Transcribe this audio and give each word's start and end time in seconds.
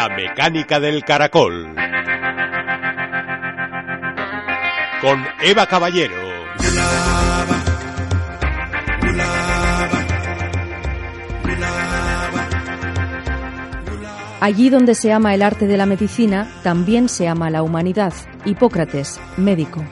La 0.00 0.08
mecánica 0.08 0.80
del 0.80 1.04
caracol. 1.04 1.74
Con 5.02 5.22
Eva 5.42 5.66
Caballero. 5.66 6.14
Allí 14.40 14.70
donde 14.70 14.94
se 14.94 15.12
ama 15.12 15.34
el 15.34 15.42
arte 15.42 15.66
de 15.66 15.76
la 15.76 15.84
medicina, 15.84 16.50
también 16.62 17.10
se 17.10 17.28
ama 17.28 17.50
la 17.50 17.62
humanidad. 17.62 18.14
Hipócrates, 18.46 19.20
médico. 19.36 19.84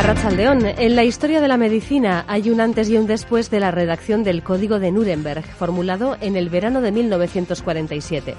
Arrachaldeón, 0.00 0.64
en 0.64 0.96
la 0.96 1.04
historia 1.04 1.42
de 1.42 1.48
la 1.48 1.58
medicina 1.58 2.24
hay 2.26 2.48
un 2.48 2.62
antes 2.62 2.88
y 2.88 2.96
un 2.96 3.06
después 3.06 3.50
de 3.50 3.60
la 3.60 3.70
redacción 3.70 4.24
del 4.24 4.42
Código 4.42 4.78
de 4.78 4.90
Nuremberg, 4.90 5.44
formulado 5.44 6.16
en 6.22 6.36
el 6.36 6.48
verano 6.48 6.80
de 6.80 6.90
1947. 6.90 8.34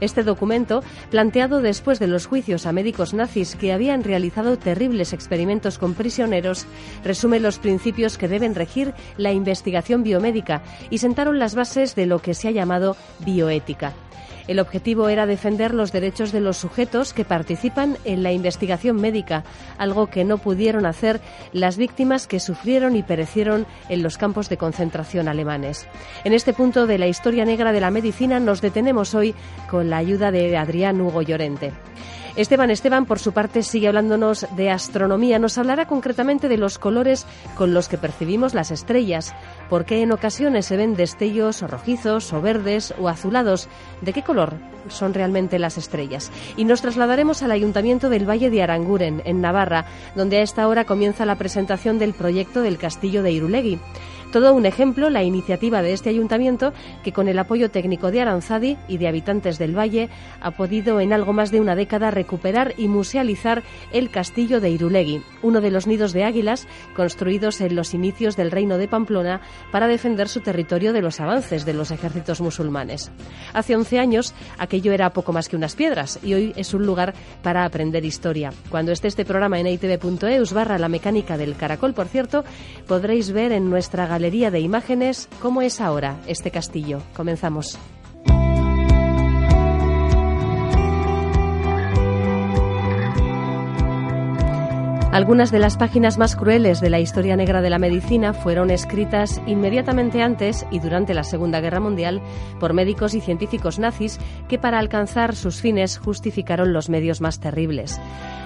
Este 0.00 0.22
documento, 0.22 0.82
planteado 1.10 1.60
después 1.60 1.98
de 1.98 2.06
los 2.06 2.24
juicios 2.24 2.64
a 2.64 2.72
médicos 2.72 3.12
nazis 3.12 3.56
que 3.56 3.74
habían 3.74 4.04
realizado 4.04 4.56
terribles 4.56 5.12
experimentos 5.12 5.78
con 5.78 5.92
prisioneros, 5.92 6.64
resume 7.04 7.40
los 7.40 7.58
principios 7.58 8.16
que 8.16 8.28
deben 8.28 8.54
regir 8.54 8.94
la 9.18 9.32
investigación 9.32 10.02
biomédica 10.02 10.62
y 10.88 10.96
sentaron 10.96 11.38
las 11.38 11.54
bases 11.54 11.94
de 11.94 12.06
lo 12.06 12.20
que 12.20 12.32
se 12.32 12.48
ha 12.48 12.52
llamado 12.52 12.96
bioética. 13.18 13.92
El 14.48 14.60
objetivo 14.60 15.08
era 15.08 15.26
defender 15.26 15.74
los 15.74 15.92
derechos 15.92 16.32
de 16.32 16.40
los 16.40 16.56
sujetos 16.56 17.12
que 17.12 17.24
participan 17.24 17.96
en 18.04 18.22
la 18.22 18.32
investigación 18.32 18.96
médica, 18.96 19.44
algo 19.78 20.08
que 20.08 20.24
no 20.24 20.38
pudieron 20.38 20.86
hacer 20.86 21.20
las 21.52 21.76
víctimas 21.76 22.26
que 22.26 22.40
sufrieron 22.40 22.96
y 22.96 23.02
perecieron 23.02 23.66
en 23.88 24.02
los 24.02 24.18
campos 24.18 24.48
de 24.48 24.56
concentración 24.56 25.28
alemanes. 25.28 25.86
En 26.24 26.32
este 26.32 26.52
punto 26.52 26.86
de 26.86 26.98
la 26.98 27.06
historia 27.06 27.44
negra 27.44 27.72
de 27.72 27.80
la 27.80 27.90
medicina 27.90 28.40
nos 28.40 28.60
detenemos 28.60 29.14
hoy 29.14 29.34
con 29.70 29.90
la 29.90 29.98
ayuda 29.98 30.30
de 30.30 30.56
Adrián 30.56 31.00
Hugo 31.00 31.22
Llorente. 31.22 31.72
Esteban 32.34 32.70
Esteban, 32.70 33.04
por 33.04 33.18
su 33.18 33.32
parte, 33.32 33.62
sigue 33.62 33.88
hablándonos 33.88 34.46
de 34.56 34.70
astronomía. 34.70 35.38
Nos 35.38 35.58
hablará 35.58 35.86
concretamente 35.86 36.48
de 36.48 36.56
los 36.56 36.78
colores 36.78 37.26
con 37.56 37.74
los 37.74 37.88
que 37.88 37.98
percibimos 37.98 38.54
las 38.54 38.70
estrellas, 38.70 39.34
por 39.72 39.86
qué 39.86 40.02
en 40.02 40.12
ocasiones 40.12 40.66
se 40.66 40.76
ven 40.76 40.96
destellos 40.96 41.62
rojizos 41.62 42.30
o 42.34 42.42
verdes 42.42 42.92
o 43.00 43.08
azulados. 43.08 43.70
¿De 44.02 44.12
qué 44.12 44.22
color 44.22 44.58
son 44.88 45.14
realmente 45.14 45.58
las 45.58 45.78
estrellas? 45.78 46.30
Y 46.58 46.66
nos 46.66 46.82
trasladaremos 46.82 47.42
al 47.42 47.52
Ayuntamiento 47.52 48.10
del 48.10 48.28
Valle 48.28 48.50
de 48.50 48.62
Aranguren, 48.62 49.22
en 49.24 49.40
Navarra, 49.40 49.86
donde 50.14 50.36
a 50.36 50.42
esta 50.42 50.68
hora 50.68 50.84
comienza 50.84 51.24
la 51.24 51.36
presentación 51.36 51.98
del 51.98 52.12
proyecto 52.12 52.60
del 52.60 52.76
Castillo 52.76 53.22
de 53.22 53.32
Irulegui. 53.32 53.78
Todo 54.32 54.54
un 54.54 54.64
ejemplo, 54.64 55.10
la 55.10 55.22
iniciativa 55.22 55.82
de 55.82 55.92
este 55.92 56.08
ayuntamiento, 56.08 56.72
que 57.04 57.12
con 57.12 57.28
el 57.28 57.38
apoyo 57.38 57.70
técnico 57.70 58.10
de 58.10 58.22
Aranzadi 58.22 58.78
y 58.88 58.96
de 58.96 59.06
habitantes 59.06 59.58
del 59.58 59.76
Valle, 59.76 60.08
ha 60.40 60.52
podido 60.52 61.00
en 61.00 61.12
algo 61.12 61.34
más 61.34 61.50
de 61.50 61.60
una 61.60 61.76
década 61.76 62.10
recuperar 62.10 62.72
y 62.78 62.88
musealizar 62.88 63.62
el 63.92 64.10
castillo 64.10 64.58
de 64.62 64.70
Irulegui, 64.70 65.22
uno 65.42 65.60
de 65.60 65.70
los 65.70 65.86
nidos 65.86 66.14
de 66.14 66.24
águilas 66.24 66.66
construidos 66.96 67.60
en 67.60 67.76
los 67.76 67.92
inicios 67.92 68.34
del 68.34 68.50
reino 68.50 68.78
de 68.78 68.88
Pamplona 68.88 69.42
para 69.70 69.86
defender 69.86 70.30
su 70.30 70.40
territorio 70.40 70.94
de 70.94 71.02
los 71.02 71.20
avances 71.20 71.66
de 71.66 71.74
los 71.74 71.90
ejércitos 71.90 72.40
musulmanes. 72.40 73.12
Hace 73.52 73.76
11 73.76 73.98
años 73.98 74.34
aquello 74.56 74.92
era 74.92 75.10
poco 75.10 75.34
más 75.34 75.50
que 75.50 75.56
unas 75.56 75.76
piedras 75.76 76.18
y 76.22 76.32
hoy 76.32 76.54
es 76.56 76.72
un 76.72 76.86
lugar 76.86 77.12
para 77.42 77.66
aprender 77.66 78.02
historia. 78.06 78.50
Cuando 78.70 78.92
esté 78.92 79.08
este 79.08 79.26
programa 79.26 79.60
en 79.60 79.66
itv.eus 79.66 80.54
barra 80.54 80.78
la 80.78 80.88
mecánica 80.88 81.36
del 81.36 81.54
caracol, 81.54 81.92
por 81.92 82.06
cierto, 82.06 82.44
podréis 82.86 83.30
ver 83.30 83.52
en 83.52 83.68
nuestra 83.68 84.06
galería 84.06 84.21
galería 84.22 84.52
de 84.52 84.60
imágenes 84.60 85.28
cómo 85.40 85.62
es 85.62 85.80
ahora 85.80 86.16
este 86.28 86.52
castillo. 86.52 87.02
Comenzamos. 87.12 87.76
Algunas 95.10 95.50
de 95.50 95.58
las 95.58 95.76
páginas 95.76 96.18
más 96.18 96.36
crueles 96.36 96.80
de 96.80 96.88
la 96.88 97.00
historia 97.00 97.34
negra 97.34 97.62
de 97.62 97.70
la 97.70 97.80
medicina 97.80 98.32
fueron 98.32 98.70
escritas 98.70 99.42
inmediatamente 99.48 100.22
antes 100.22 100.64
y 100.70 100.78
durante 100.78 101.14
la 101.14 101.24
Segunda 101.24 101.60
Guerra 101.60 101.80
Mundial 101.80 102.22
por 102.60 102.74
médicos 102.74 103.14
y 103.14 103.20
científicos 103.20 103.80
nazis 103.80 104.20
que 104.48 104.56
para 104.56 104.78
alcanzar 104.78 105.34
sus 105.34 105.60
fines 105.60 105.98
justificaron 105.98 106.72
los 106.72 106.88
medios 106.88 107.20
más 107.20 107.40
terribles. 107.40 108.00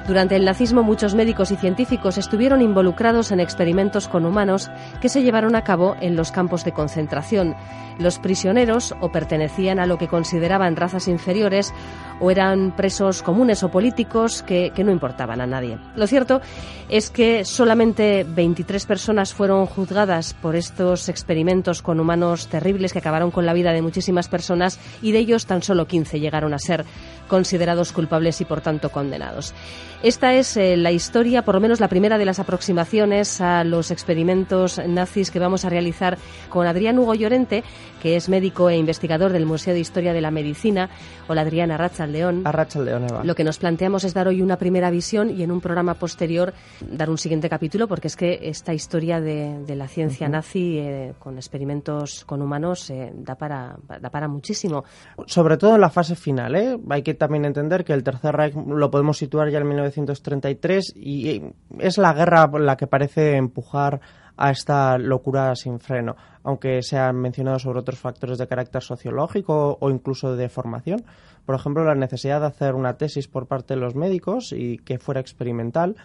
Durante 0.07 0.37
el 0.37 0.45
nazismo 0.45 0.85
muchos 0.85 1.17
médicos 1.17 1.51
y 1.51 1.57
científicos 1.57 2.17
estuvieron 2.17 2.63
involucrados 2.63 3.33
en 3.33 3.41
experimentos 3.41 4.07
con 4.07 4.25
humanos 4.25 4.71
que 5.01 5.09
se 5.09 5.23
llevaron 5.23 5.57
a 5.57 5.65
cabo 5.65 5.97
en 6.01 6.15
los 6.15 6.31
campos 6.31 6.65
de 6.65 6.71
concentración. 6.71 7.57
Los 7.99 8.21
prisioneros 8.21 8.95
o 9.01 9.11
pertenecían 9.11 9.81
a 9.81 9.87
lo 9.87 9.99
que 9.99 10.07
consideraban 10.07 10.77
razas 10.77 11.09
inferiores 11.09 11.75
o 12.21 12.31
eran 12.31 12.75
presos 12.77 13.23
comunes 13.23 13.63
o 13.65 13.71
políticos 13.71 14.43
que, 14.43 14.73
no 14.85 14.93
importaban 14.93 15.41
a 15.41 15.47
nadie. 15.47 15.79
Lo 15.97 16.07
cierto 16.07 16.41
es 16.89 17.11
que 17.11 17.45
solamente 17.45 18.25
23 18.29 18.87
personas 18.87 19.35
fueron 19.35 19.67
juzgadas 19.67 20.35
por 20.35 20.55
estos 20.55 21.09
experimentos 21.09 21.83
con 21.83 21.99
humanos 21.99 22.47
terribles 22.49 22.93
que 22.93 23.01
acabaron 23.01 23.33
con 23.33 23.45
la 23.45 23.55
vida 23.55 23.73
de 23.73 23.83
muchísimas 23.83 24.29
personas 24.29 24.79
y 25.03 25.11
de 25.11 25.19
ellos 25.19 25.47
tan 25.47 25.63
solo 25.63 25.87
15 25.87 26.21
llegaron 26.21 26.55
a 26.55 26.59
ser 26.59 26.85
considerados 27.27 27.93
culpables 27.93 28.41
y 28.41 28.45
por 28.45 28.61
tanto 28.61 28.91
condenados. 28.91 29.53
Esta 30.07 30.35
es 30.35 30.57
eh, 30.57 30.77
la 30.77 30.93
historia, 30.93 31.43
por 31.43 31.57
lo 31.57 31.61
menos 31.61 31.81
la 31.81 31.89
primera 31.89 32.17
de 32.17 32.25
las 32.25 32.39
aproximaciones 32.39 33.41
a 33.41 33.65
los 33.65 33.91
experimentos 33.91 34.81
nazis 34.87 35.33
que 35.33 35.41
vamos 35.41 35.65
a 35.65 35.69
realizar 35.69 36.17
con 36.49 36.69
Adrián 36.69 36.97
Hugo 36.97 37.17
Llorente, 37.17 37.65
que 38.07 38.15
es 38.15 38.29
médico 38.29 38.71
e 38.71 38.77
investigador 38.77 39.33
del 39.33 39.47
Museo 39.47 39.75
de 39.75 39.81
Historia 39.81 40.13
de 40.13 40.21
la 40.21 40.31
Medicina. 40.31 40.91
Hola 41.27 41.41
Adrián 41.41 41.73
Arracha 41.73 42.07
León. 42.07 42.43
Arracha 42.45 42.79
León, 42.79 43.03
Eva. 43.11 43.25
Lo 43.25 43.35
que 43.35 43.43
nos 43.43 43.59
planteamos 43.59 44.05
es 44.05 44.15
dar 44.15 44.29
hoy 44.29 44.43
una 44.43 44.59
primera 44.59 44.93
visión 44.93 45.29
y 45.29 45.43
en 45.43 45.51
un 45.51 45.61
programa 45.61 45.95
posterior 45.95 46.55
dar 46.89 47.11
un 47.11 47.19
siguiente 47.19 47.49
capítulo, 47.49 47.89
porque 47.89 48.07
es 48.07 48.15
que 48.15 48.39
esta 48.43 48.73
historia 48.73 49.21
de, 49.21 49.75
la 49.75 49.89
ciencia 49.89 50.29
nazi 50.29 50.79
eh, 50.79 51.15
con 51.19 51.35
experimentos 51.35 52.25
con 52.25 52.43
humanos 52.43 52.91
eh, 52.91 53.11
da, 53.13 53.35
para, 53.35 53.77
da 54.01 54.09
para 54.09 54.29
muchísimo. 54.29 54.85
Sobre 55.27 55.57
todo 55.57 55.75
en 55.75 55.81
la 55.81 55.91
fase 55.91 56.15
final, 56.15 56.55
¿eh? 56.55 56.79
Hay 56.89 57.03
que 57.03 57.15
también 57.15 57.45
entender 57.45 57.85
que 57.85 57.93
el 57.93 58.05
Tercer 58.05 58.37
Reich 58.37 58.55
lo 58.55 58.89
podemos 58.89 59.19
situar 59.19 59.51
ya 59.51 59.59
en 59.59 59.67
1933 59.67 60.93
y 60.95 61.43
es 61.81 61.99
la 61.99 62.13
guerra 62.13 62.49
la 62.57 62.77
que 62.77 62.87
parece 62.87 63.35
empujar 63.35 64.01
a 64.37 64.51
esta 64.51 64.99
locura 64.99 65.55
sin 65.55 65.81
freno, 65.81 66.17
aunque 66.47 66.81
se 66.83 66.97
han 66.97 67.17
mencionado 67.17 67.59
sobre 67.59 67.81
otros 67.81 67.99
factores 67.99 68.39
de 68.39 68.47
carácter 68.47 68.81
sociológico 68.81 69.79
o 69.81 69.91
incluso 69.91 70.37
de 70.37 70.49
formación. 70.49 71.05
Por 71.45 71.57
ejemplo, 71.57 71.85
la 71.85 71.97
necesidad 71.97 72.41
de 72.41 72.47
hacer 72.47 72.77
una 72.77 72.97
tesis 72.97 73.27
por 73.27 73.49
parte 73.49 73.75
de 73.75 73.81
los 73.81 73.97
médicos 73.97 74.53
y 74.53 74.79
que 74.79 75.01
fuera 75.01 75.21
experimental. 75.21 75.97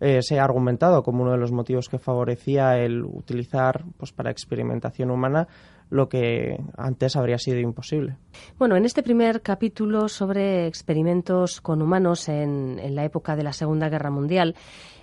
Eh, 0.00 0.22
se 0.22 0.40
ha 0.40 0.44
argumentado 0.44 1.02
como 1.02 1.24
uno 1.24 1.32
de 1.32 1.36
los 1.36 1.52
motivos 1.52 1.90
que 1.90 1.98
favorecía 1.98 2.78
el 2.78 3.04
utilizar 3.04 3.84
pues, 3.98 4.12
para 4.12 4.30
experimentación 4.30 5.10
humana 5.10 5.46
lo 5.90 6.08
que 6.08 6.56
antes 6.78 7.16
habría 7.16 7.36
sido 7.36 7.58
imposible. 7.58 8.16
Bueno, 8.58 8.76
en 8.76 8.86
este 8.86 9.02
primer 9.02 9.42
capítulo 9.42 10.08
sobre 10.08 10.66
experimentos 10.66 11.60
con 11.60 11.82
humanos 11.82 12.30
en, 12.30 12.78
en 12.78 12.94
la 12.94 13.04
época 13.04 13.36
de 13.36 13.42
la 13.42 13.52
Segunda 13.52 13.90
Guerra 13.90 14.10
Mundial, 14.10 14.54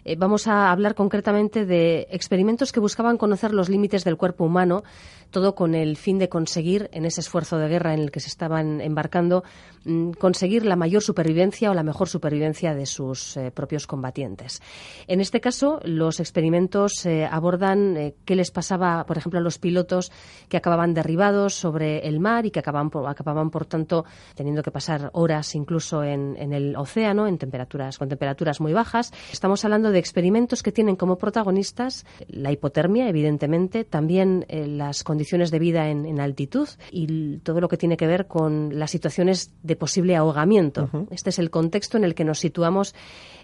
eh, 0.07 0.16
vamos 0.18 0.47
a 0.47 0.72
hablar 0.72 0.95
concretamente 0.95 1.66
de 1.66 2.07
experimentos 2.09 2.72
que 2.72 2.79
buscaban 2.79 3.18
conocer 3.18 3.53
los 3.53 3.68
límites 3.68 4.06
del 4.06 4.16
cuerpo 4.16 4.45
humano, 4.45 4.84
todo 5.31 5.53
con 5.53 5.75
el 5.75 5.97
fin 5.97 6.18
de 6.18 6.29
conseguir, 6.29 6.90
en 6.94 7.06
ese 7.06 7.19
esfuerzo 7.19 7.57
de 7.57 7.68
guerra 7.68 7.94
en 7.94 8.00
el 8.00 8.12
que 8.12 8.22
se 8.22 8.29
estaban 8.29 8.79
embarcando, 8.79 9.44
mm, 9.84 10.12
conseguir 10.12 10.66
la 10.66 10.78
mayor 10.78 11.03
supervivencia 11.03 11.69
o 11.69 11.73
la 11.73 11.84
mejor 11.84 12.07
supervivencia 12.07 12.73
de 12.73 12.85
sus 12.85 13.35
eh, 13.35 13.51
propios 13.51 13.85
combatientes. 13.85 14.62
En 15.07 15.19
este 15.19 15.41
caso, 15.41 15.81
los 15.84 16.21
experimentos 16.21 17.06
eh, 17.06 17.27
abordan 17.30 18.13
qué 18.24 18.36
les 18.38 18.51
pasaba, 18.51 19.06
por 19.06 19.18
ejemplo, 19.18 19.39
a 19.39 19.44
los 19.44 19.60
pilotos 19.60 20.13
que 20.48 20.56
acababan 20.56 20.94
derribados 20.94 21.53
sobre 21.53 22.07
el 22.07 22.21
mar 22.21 22.45
y 22.45 22.51
que 22.51 22.60
acababan, 22.60 22.89
por, 22.89 23.10
acababan, 23.10 23.50
por 23.50 23.65
tanto, 23.65 24.06
teniendo 24.36 24.63
que 24.63 24.71
pasar 24.71 25.10
horas 25.12 25.53
incluso 25.53 26.01
en, 26.01 26.38
en 26.38 26.53
el 26.53 26.77
océano, 26.77 27.27
en 27.27 27.38
temperaturas, 27.38 27.98
con 27.98 28.07
temperaturas 28.07 28.62
muy 28.62 28.71
bajas. 28.71 29.12
Estamos 29.33 29.65
hablando 29.65 29.92
de 29.92 29.97
experimentos 30.00 30.64
que 30.64 30.72
tienen 30.72 30.96
como 30.96 31.18
protagonistas 31.18 32.06
la 32.28 32.52
hipotermia, 32.52 33.10
evidentemente, 33.10 33.84
también 33.84 34.46
eh, 34.48 34.68
las 34.68 35.04
condiciones 35.04 35.52
de 35.52 35.60
vida 35.60 35.90
en, 35.90 36.20
altitud 36.20 36.68
y 36.92 37.38
todo 37.40 37.62
lo 37.62 37.68
que 37.68 37.78
tiene 37.78 37.98
que 37.98 38.08
ver 38.08 38.28
con 38.28 38.80
las 38.80 38.92
situaciones 38.92 39.54
de 39.62 39.76
posible 39.76 40.16
ahogamiento. 40.16 40.90
Este 41.12 41.30
es 41.30 41.40
el 41.40 41.52
contexto 41.52 41.98
en 41.98 42.04
el 42.04 42.16
que 42.16 42.24
nos 42.24 42.40
situamos 42.40 42.96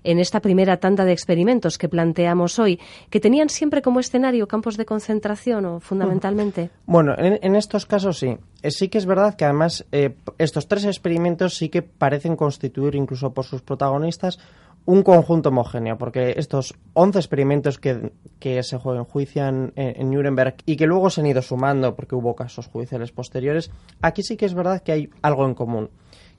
en 0.03 0.19
esta 0.19 0.41
primera 0.41 0.77
tanda 0.77 1.05
de 1.05 1.13
experimentos 1.13 1.77
que 1.77 1.89
planteamos 1.89 2.59
hoy, 2.59 2.79
que 3.09 3.19
tenían 3.19 3.49
siempre 3.49 3.81
como 3.81 3.99
escenario 3.99 4.47
campos 4.47 4.77
de 4.77 4.85
concentración 4.85 5.65
o 5.65 5.79
fundamentalmente. 5.79 6.69
Bueno, 6.85 7.13
en, 7.17 7.55
estos 7.55 7.85
casos 7.85 8.19
sí. 8.19 8.37
Eh, 8.61 8.71
sí 8.71 8.89
que 8.89 8.97
es 8.97 9.05
verdad 9.05 9.35
que 9.35 9.45
además 9.45 9.85
eh, 9.91 10.15
estos 10.37 10.67
tres 10.67 10.85
experimentos 10.85 11.55
sí 11.55 11.69
que 11.69 11.81
parecen 11.81 12.35
constituir 12.35 12.95
incluso 12.95 13.33
por 13.33 13.45
sus 13.45 13.61
protagonistas 13.61 14.39
un 14.85 15.03
conjunto 15.03 15.49
homogéneo, 15.49 15.97
porque 15.97 16.33
estos 16.37 16.73
11 16.93 17.19
experimentos 17.19 17.79
que, 17.79 18.11
que 18.39 18.61
se 18.63 18.75
enjuician 18.75 19.71
en, 19.75 20.01
en, 20.01 20.11
Nuremberg 20.11 20.55
y 20.65 20.75
que 20.75 20.87
luego 20.87 21.09
se 21.09 21.21
han 21.21 21.27
ido 21.27 21.41
sumando 21.41 21.95
porque 21.95 22.15
hubo 22.15 22.35
casos 22.35 22.67
judiciales 22.67 23.11
posteriores, 23.11 23.71
aquí 24.01 24.23
sí 24.23 24.35
que 24.35 24.45
es 24.45 24.53
verdad 24.53 24.81
que 24.81 24.91
hay 24.91 25.09
algo 25.21 25.45
en 25.45 25.55
común, 25.55 25.89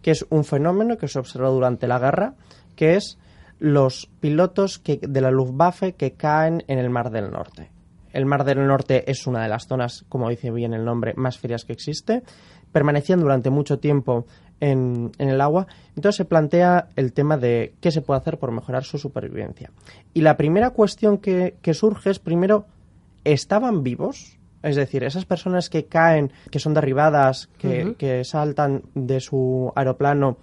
que 0.02 0.11
es 0.11 0.26
un 0.29 0.44
fenómeno 0.44 0.99
que 0.99 1.08
se 1.08 1.19
observó 1.19 1.50
durante 1.50 1.88
la 1.88 1.99
guerra, 1.99 2.35
que 2.76 2.96
es 2.96 3.19
los 3.58 4.11
pilotos 4.20 4.82
de 4.85 5.20
la 5.20 5.31
Luftwaffe 5.31 5.94
que 5.94 6.12
caen 6.12 6.64
en 6.67 6.79
el 6.79 6.91
Mar 6.91 7.11
del 7.11 7.31
Norte. 7.31 7.70
El 8.12 8.26
Mar 8.26 8.44
del 8.44 8.64
Norte 8.67 9.11
es 9.11 9.26
una 9.26 9.43
de 9.43 9.49
las 9.49 9.67
zonas, 9.67 10.05
como 10.08 10.29
dice 10.29 10.50
bien 10.50 10.73
el 10.73 10.85
nombre, 10.85 11.14
más 11.17 11.38
frías 11.38 11.64
que 11.64 11.73
existe. 11.73 12.23
Permanecían 12.70 13.20
durante 13.20 13.50
mucho 13.50 13.81
tiempo 13.81 14.26
en, 14.61 15.12
el 15.19 15.41
agua. 15.41 15.67
Entonces 15.97 16.17
se 16.17 16.25
plantea 16.25 16.89
el 16.97 17.12
tema 17.12 17.37
de 17.37 17.75
qué 17.81 17.91
se 17.91 18.03
puede 18.03 18.21
hacer 18.21 18.39
por 18.39 18.51
mejorar 18.51 18.85
su 18.85 18.99
supervivencia. 18.99 19.71
Y 20.12 20.23
la 20.23 20.37
primera 20.37 20.71
cuestión 20.71 21.19
que, 21.19 21.55
surge 21.73 22.11
es, 22.11 22.19
primero, 22.19 22.67
¿estaban 23.25 23.83
vivos? 23.83 24.39
Es 24.62 24.77
decir, 24.77 25.05
esas 25.05 25.27
personas 25.27 25.69
que 25.69 25.85
caen, 25.87 26.33
que 26.51 26.59
son 26.59 26.75
derribadas, 26.75 27.49
que, 27.59 27.95
que 27.99 28.25
saltan 28.25 28.83
de 28.95 29.21
su 29.21 29.73
aeroplano, 29.77 30.39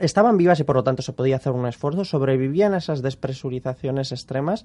estaban 0.00 0.36
vivas 0.36 0.58
y 0.60 0.64
por 0.64 0.76
lo 0.76 0.84
tanto 0.84 1.02
se 1.02 1.12
podía 1.12 1.36
hacer 1.36 1.52
un 1.52 1.66
esfuerzo, 1.66 2.04
sobrevivían 2.04 2.74
a 2.74 2.78
esas 2.78 3.02
despresurizaciones 3.02 4.12
extremas, 4.12 4.64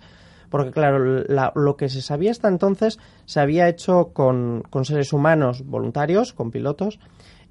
porque 0.50 0.72
claro, 0.72 1.24
lo 1.56 1.76
que 1.76 1.90
se 1.90 2.02
sabía 2.02 2.32
hasta 2.32 2.48
entonces 2.48 3.00
se 3.26 3.40
había 3.40 3.68
hecho 3.68 4.12
con, 4.14 4.64
con 4.70 4.86
seres 4.86 5.12
humanos 5.14 5.66
voluntarios, 5.66 6.34
con 6.34 6.52
pilotos, 6.52 7.00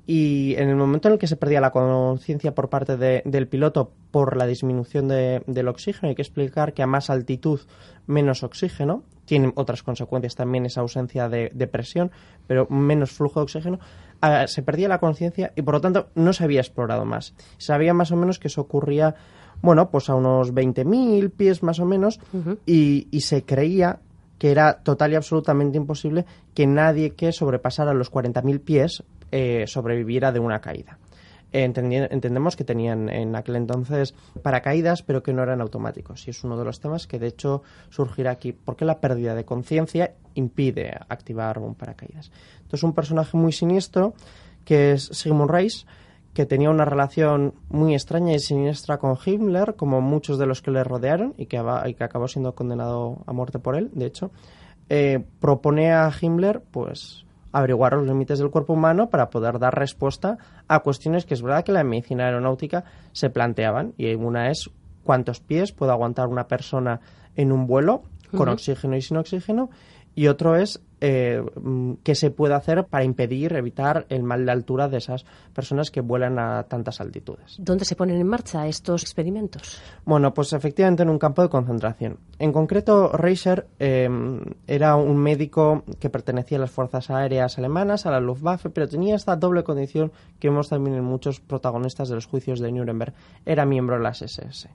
y 0.06 0.54
en 0.56 0.68
el 0.68 0.76
momento 0.76 1.08
en 1.08 1.14
el 1.14 1.18
que 1.18 1.26
se 1.26 1.36
perdía 1.36 1.60
la 1.60 1.70
conciencia 1.70 2.54
por 2.54 2.68
parte 2.68 2.96
del 2.96 3.48
piloto 3.48 3.92
por 4.10 4.36
la 4.36 4.46
disminución 4.46 5.08
del 5.08 5.68
oxígeno, 5.68 6.08
hay 6.08 6.14
que 6.14 6.22
explicar 6.22 6.74
que 6.74 6.82
a 6.82 6.86
más 6.86 7.08
altitud 7.08 7.60
menos 8.06 8.42
oxígeno, 8.42 9.02
tiene 9.24 9.52
otras 9.54 9.82
consecuencias 9.82 10.34
también 10.34 10.66
esa 10.66 10.82
ausencia 10.82 11.30
de, 11.30 11.68
presión, 11.68 12.10
pero 12.46 12.66
menos 12.68 13.12
flujo 13.12 13.40
de 13.40 13.44
oxígeno, 13.44 13.78
ah, 14.20 14.46
se 14.46 14.62
perdía 14.62 14.88
la 14.88 14.98
conciencia 14.98 15.52
y 15.56 15.62
por 15.62 15.74
lo 15.74 15.80
tanto 15.80 16.08
no 16.14 16.34
se 16.34 16.44
había 16.44 16.60
explorado 16.60 17.06
más. 17.06 17.34
Sabía 17.56 17.94
más 17.94 18.12
o 18.12 18.16
menos 18.16 18.38
que 18.38 18.48
eso 18.48 18.60
ocurría, 18.60 19.14
bueno, 19.62 19.90
pues 19.90 20.10
a 20.10 20.14
unos 20.14 20.52
20.000 20.52 21.30
pies 21.30 21.62
más 21.62 21.80
o 21.80 21.86
menos 21.86 22.20
y, 22.66 23.08
y 23.10 23.20
se 23.22 23.44
creía 23.44 24.00
que 24.38 24.50
era 24.50 24.80
total 24.82 25.12
y 25.12 25.14
absolutamente 25.14 25.78
imposible 25.78 26.26
que 26.54 26.66
nadie 26.66 27.14
que 27.14 27.32
sobrepasara 27.32 27.94
los 27.94 28.12
40.000 28.12 28.60
pies 28.60 29.02
eh, 29.36 29.66
sobreviviera 29.66 30.30
de 30.30 30.38
una 30.38 30.60
caída. 30.60 30.96
entendemos 31.50 32.54
que 32.54 32.62
tenían 32.62 33.08
en 33.08 33.34
aquel 33.34 33.56
entonces 33.56 34.14
paracaídas, 34.42 35.02
pero 35.02 35.24
que 35.24 35.32
no 35.32 35.42
eran 35.42 35.60
automáticos. 35.60 36.28
Y 36.28 36.30
es 36.30 36.44
uno 36.44 36.56
de 36.56 36.64
los 36.64 36.78
temas 36.78 37.08
que, 37.08 37.18
de 37.18 37.26
hecho, 37.26 37.64
surgirá 37.90 38.30
aquí. 38.30 38.52
porque 38.52 38.84
la 38.84 39.00
pérdida 39.00 39.34
de 39.34 39.44
conciencia 39.44 40.14
impide 40.34 40.96
activar 41.08 41.58
un 41.58 41.74
paracaídas? 41.74 42.30
Entonces, 42.58 42.84
un 42.84 42.92
personaje 42.92 43.36
muy 43.36 43.50
siniestro, 43.50 44.14
que 44.64 44.92
es 44.92 45.02
Sigmund 45.06 45.50
Reis, 45.50 45.84
que 46.32 46.46
tenía 46.46 46.70
una 46.70 46.84
relación 46.84 47.54
muy 47.68 47.94
extraña 47.94 48.34
y 48.34 48.38
siniestra 48.38 48.98
con 48.98 49.18
Himmler, 49.24 49.74
como 49.74 50.00
muchos 50.00 50.38
de 50.38 50.46
los 50.46 50.62
que 50.62 50.70
le 50.70 50.84
rodearon, 50.84 51.34
y 51.36 51.46
que, 51.46 51.60
que 51.98 52.04
acabó 52.04 52.28
siendo 52.28 52.54
condenado 52.54 53.24
a 53.26 53.32
muerte 53.32 53.58
por 53.58 53.74
él, 53.74 53.90
de 53.94 54.06
hecho, 54.06 54.30
eh, 54.88 55.24
propone 55.40 55.92
a 55.92 56.12
Himmler, 56.20 56.62
pues, 56.70 57.24
averiguar 57.54 57.94
los 57.94 58.06
límites 58.06 58.38
del 58.38 58.50
cuerpo 58.50 58.74
humano 58.74 59.08
para 59.08 59.30
poder 59.30 59.58
dar 59.58 59.78
respuesta 59.78 60.38
a 60.68 60.80
cuestiones 60.80 61.24
que 61.24 61.34
es 61.34 61.42
verdad 61.42 61.64
que 61.64 61.72
la 61.72 61.84
medicina 61.84 62.26
aeronáutica 62.26 62.84
se 63.12 63.30
planteaban. 63.30 63.94
Y 63.96 64.12
una 64.14 64.50
es 64.50 64.70
cuántos 65.04 65.40
pies 65.40 65.72
puede 65.72 65.92
aguantar 65.92 66.26
una 66.26 66.48
persona 66.48 67.00
en 67.36 67.52
un 67.52 67.66
vuelo 67.66 68.02
con 68.36 68.48
oxígeno 68.48 68.96
y 68.96 69.02
sin 69.02 69.16
oxígeno 69.16 69.70
y 70.14 70.28
otro 70.28 70.56
es 70.56 70.80
eh, 71.06 71.42
mm, 71.60 71.96
qué 72.02 72.14
se 72.14 72.30
puede 72.30 72.54
hacer 72.54 72.86
para 72.86 73.04
impedir, 73.04 73.52
evitar 73.52 74.06
el 74.08 74.22
mal 74.22 74.46
de 74.46 74.52
altura 74.52 74.88
de 74.88 74.96
esas 74.96 75.26
personas 75.52 75.90
que 75.90 76.00
vuelan 76.00 76.38
a 76.38 76.62
tantas 76.62 76.98
altitudes. 76.98 77.56
¿Dónde 77.58 77.84
se 77.84 77.94
ponen 77.94 78.18
en 78.18 78.26
marcha 78.26 78.66
estos 78.66 79.02
experimentos? 79.02 79.82
Bueno, 80.06 80.32
pues 80.32 80.54
efectivamente 80.54 81.02
en 81.02 81.10
un 81.10 81.18
campo 81.18 81.42
de 81.42 81.50
concentración. 81.50 82.20
En 82.38 82.52
concreto, 82.52 83.12
Reiser 83.12 83.66
eh, 83.78 84.08
era 84.66 84.96
un 84.96 85.18
médico 85.18 85.84
que 86.00 86.08
pertenecía 86.08 86.56
a 86.56 86.62
las 86.62 86.70
fuerzas 86.70 87.10
aéreas 87.10 87.58
alemanas, 87.58 88.06
a 88.06 88.10
la 88.10 88.20
Luftwaffe, 88.20 88.70
pero 88.70 88.88
tenía 88.88 89.14
esta 89.14 89.36
doble 89.36 89.62
condición 89.62 90.10
que 90.38 90.48
vemos 90.48 90.70
también 90.70 90.96
en 90.96 91.04
muchos 91.04 91.38
protagonistas 91.38 92.08
de 92.08 92.14
los 92.14 92.24
juicios 92.24 92.60
de 92.60 92.72
Nuremberg. 92.72 93.12
Era 93.44 93.66
miembro 93.66 93.98
de 93.98 94.04
las 94.04 94.22
SS. 94.22 94.70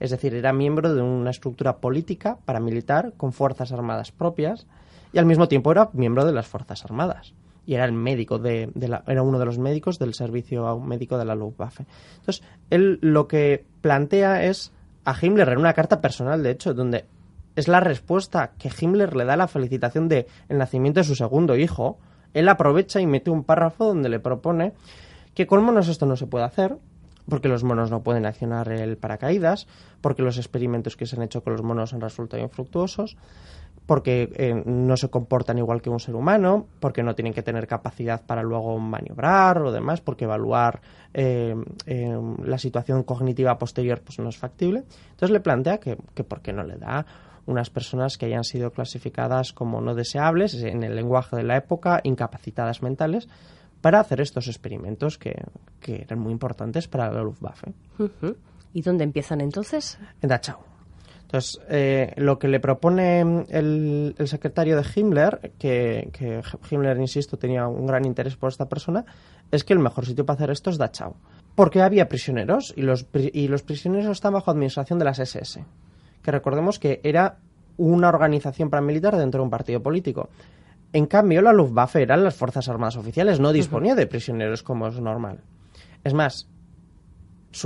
Es 0.00 0.10
decir, 0.10 0.34
era 0.34 0.54
miembro 0.54 0.94
de 0.94 1.02
una 1.02 1.28
estructura 1.28 1.76
política 1.76 2.38
paramilitar 2.46 3.12
con 3.18 3.34
fuerzas 3.34 3.70
armadas 3.70 4.12
propias 4.12 4.66
y 5.14 5.18
al 5.18 5.26
mismo 5.26 5.48
tiempo 5.48 5.70
era 5.70 5.90
miembro 5.92 6.24
de 6.24 6.32
las 6.32 6.46
Fuerzas 6.46 6.84
Armadas 6.84 7.34
y 7.66 7.74
era 7.74 7.84
el 7.84 7.92
médico 7.92 8.38
de, 8.38 8.70
la, 8.74 9.04
era 9.06 9.22
uno 9.22 9.38
de 9.38 9.46
los 9.46 9.58
médicos 9.58 9.98
del 9.98 10.12
servicio 10.12 10.78
médico 10.80 11.16
de 11.16 11.24
la 11.24 11.34
Luftwaffe. 11.34 11.86
Entonces, 12.16 12.44
él 12.70 12.98
lo 13.00 13.26
que 13.26 13.64
plantea 13.80 14.44
es 14.44 14.72
a 15.04 15.14
Himmler 15.18 15.48
en 15.50 15.58
una 15.58 15.72
carta 15.72 16.00
personal, 16.00 16.42
de 16.42 16.50
hecho, 16.50 16.74
donde 16.74 17.04
es 17.56 17.68
la 17.68 17.80
respuesta 17.80 18.52
que 18.58 18.70
Himmler 18.78 19.16
le 19.16 19.24
da 19.24 19.34
a 19.34 19.38
la 19.38 19.48
felicitación 19.48 20.08
de 20.08 20.26
el 20.48 20.58
nacimiento 20.58 21.00
de 21.00 21.04
su 21.04 21.14
segundo 21.14 21.56
hijo. 21.56 21.98
Él 22.34 22.48
aprovecha 22.48 23.00
y 23.00 23.06
mete 23.06 23.30
un 23.30 23.44
párrafo 23.44 23.86
donde 23.86 24.08
le 24.08 24.18
propone 24.18 24.72
que 25.34 25.46
con 25.46 25.64
monos 25.64 25.88
esto 25.88 26.06
no 26.06 26.16
se 26.16 26.26
puede 26.26 26.44
hacer, 26.44 26.76
porque 27.28 27.48
los 27.48 27.64
monos 27.64 27.90
no 27.90 28.02
pueden 28.02 28.26
accionar 28.26 28.70
el 28.70 28.96
paracaídas, 28.96 29.66
porque 30.00 30.22
los 30.22 30.36
experimentos 30.36 30.96
que 30.96 31.06
se 31.06 31.16
han 31.16 31.22
hecho 31.22 31.42
con 31.42 31.54
los 31.54 31.62
monos 31.62 31.92
han 31.94 32.00
resultado 32.00 32.42
infructuosos, 32.42 33.16
porque 33.86 34.30
eh, 34.34 34.62
no 34.64 34.96
se 34.96 35.10
comportan 35.10 35.58
igual 35.58 35.82
que 35.82 35.90
un 35.90 36.00
ser 36.00 36.14
humano, 36.14 36.66
porque 36.80 37.02
no 37.02 37.14
tienen 37.14 37.34
que 37.34 37.42
tener 37.42 37.66
capacidad 37.66 38.24
para 38.24 38.42
luego 38.42 38.78
maniobrar 38.78 39.62
o 39.62 39.72
demás, 39.72 40.00
porque 40.00 40.24
evaluar 40.24 40.80
eh, 41.12 41.54
eh, 41.86 42.18
la 42.44 42.58
situación 42.58 43.02
cognitiva 43.02 43.58
posterior 43.58 44.00
pues 44.02 44.18
no 44.18 44.28
es 44.28 44.38
factible. 44.38 44.84
Entonces 45.10 45.30
le 45.30 45.40
plantea 45.40 45.78
que, 45.78 45.98
que 46.14 46.24
por 46.24 46.40
qué 46.40 46.52
no 46.52 46.62
le 46.62 46.76
da 46.76 47.04
unas 47.46 47.70
personas 47.70 48.16
que 48.16 48.26
hayan 48.26 48.44
sido 48.44 48.70
clasificadas 48.70 49.52
como 49.52 49.80
no 49.80 49.94
deseables 49.94 50.54
en 50.54 50.82
el 50.82 50.96
lenguaje 50.96 51.36
de 51.36 51.42
la 51.42 51.56
época, 51.56 52.00
incapacitadas 52.02 52.82
mentales, 52.82 53.28
para 53.82 54.00
hacer 54.00 54.22
estos 54.22 54.48
experimentos 54.48 55.18
que, 55.18 55.34
eran 55.86 56.18
muy 56.18 56.32
importantes 56.32 56.88
para 56.88 57.12
la 57.12 57.22
Luftwaffe. 57.22 57.74
¿Y 58.72 58.80
dónde 58.80 59.04
empiezan 59.04 59.42
entonces? 59.42 59.98
En 60.22 60.30
Dachau. 60.30 60.73
Entonces, 61.34 61.60
eh, 61.68 62.12
lo 62.14 62.38
que 62.38 62.46
le 62.46 62.60
propone 62.60 63.44
el, 63.48 64.14
secretario 64.26 64.76
de 64.76 64.84
Himmler, 64.94 65.50
que, 65.58 66.08
Himmler, 66.70 66.96
insisto, 66.98 67.36
tenía 67.36 67.66
un 67.66 67.88
gran 67.88 68.04
interés 68.04 68.36
por 68.36 68.50
esta 68.50 68.68
persona, 68.68 69.04
es 69.50 69.64
que 69.64 69.72
el 69.72 69.80
mejor 69.80 70.06
sitio 70.06 70.24
para 70.24 70.36
hacer 70.36 70.50
esto 70.50 70.70
es 70.70 70.78
Dachau. 70.78 71.16
Porque 71.56 71.82
había 71.82 72.08
prisioneros 72.08 72.72
y 72.76 72.82
los, 72.82 73.08
y 73.12 73.48
los 73.48 73.64
prisioneros 73.64 74.12
están 74.12 74.34
bajo 74.34 74.52
administración 74.52 75.00
de 75.00 75.06
las 75.06 75.18
SS, 75.18 75.64
que 76.22 76.30
recordemos 76.30 76.78
que 76.78 77.00
era 77.02 77.38
una 77.78 78.10
organización 78.10 78.70
paramilitar 78.70 79.16
dentro 79.16 79.40
de 79.40 79.44
un 79.46 79.50
partido 79.50 79.82
político. 79.82 80.28
En 80.92 81.06
cambio, 81.06 81.42
la 81.42 81.52
Luftwaffe 81.52 82.00
eran 82.00 82.22
las 82.22 82.36
Fuerzas 82.36 82.68
Armadas 82.68 82.96
Oficiales, 82.96 83.40
no 83.40 83.52
disponía 83.52 83.96
de 83.96 84.06
prisioneros 84.06 84.62
como 84.62 84.86
es 84.86 85.00
normal. 85.00 85.40
Es 86.04 86.14
más, 86.14 86.48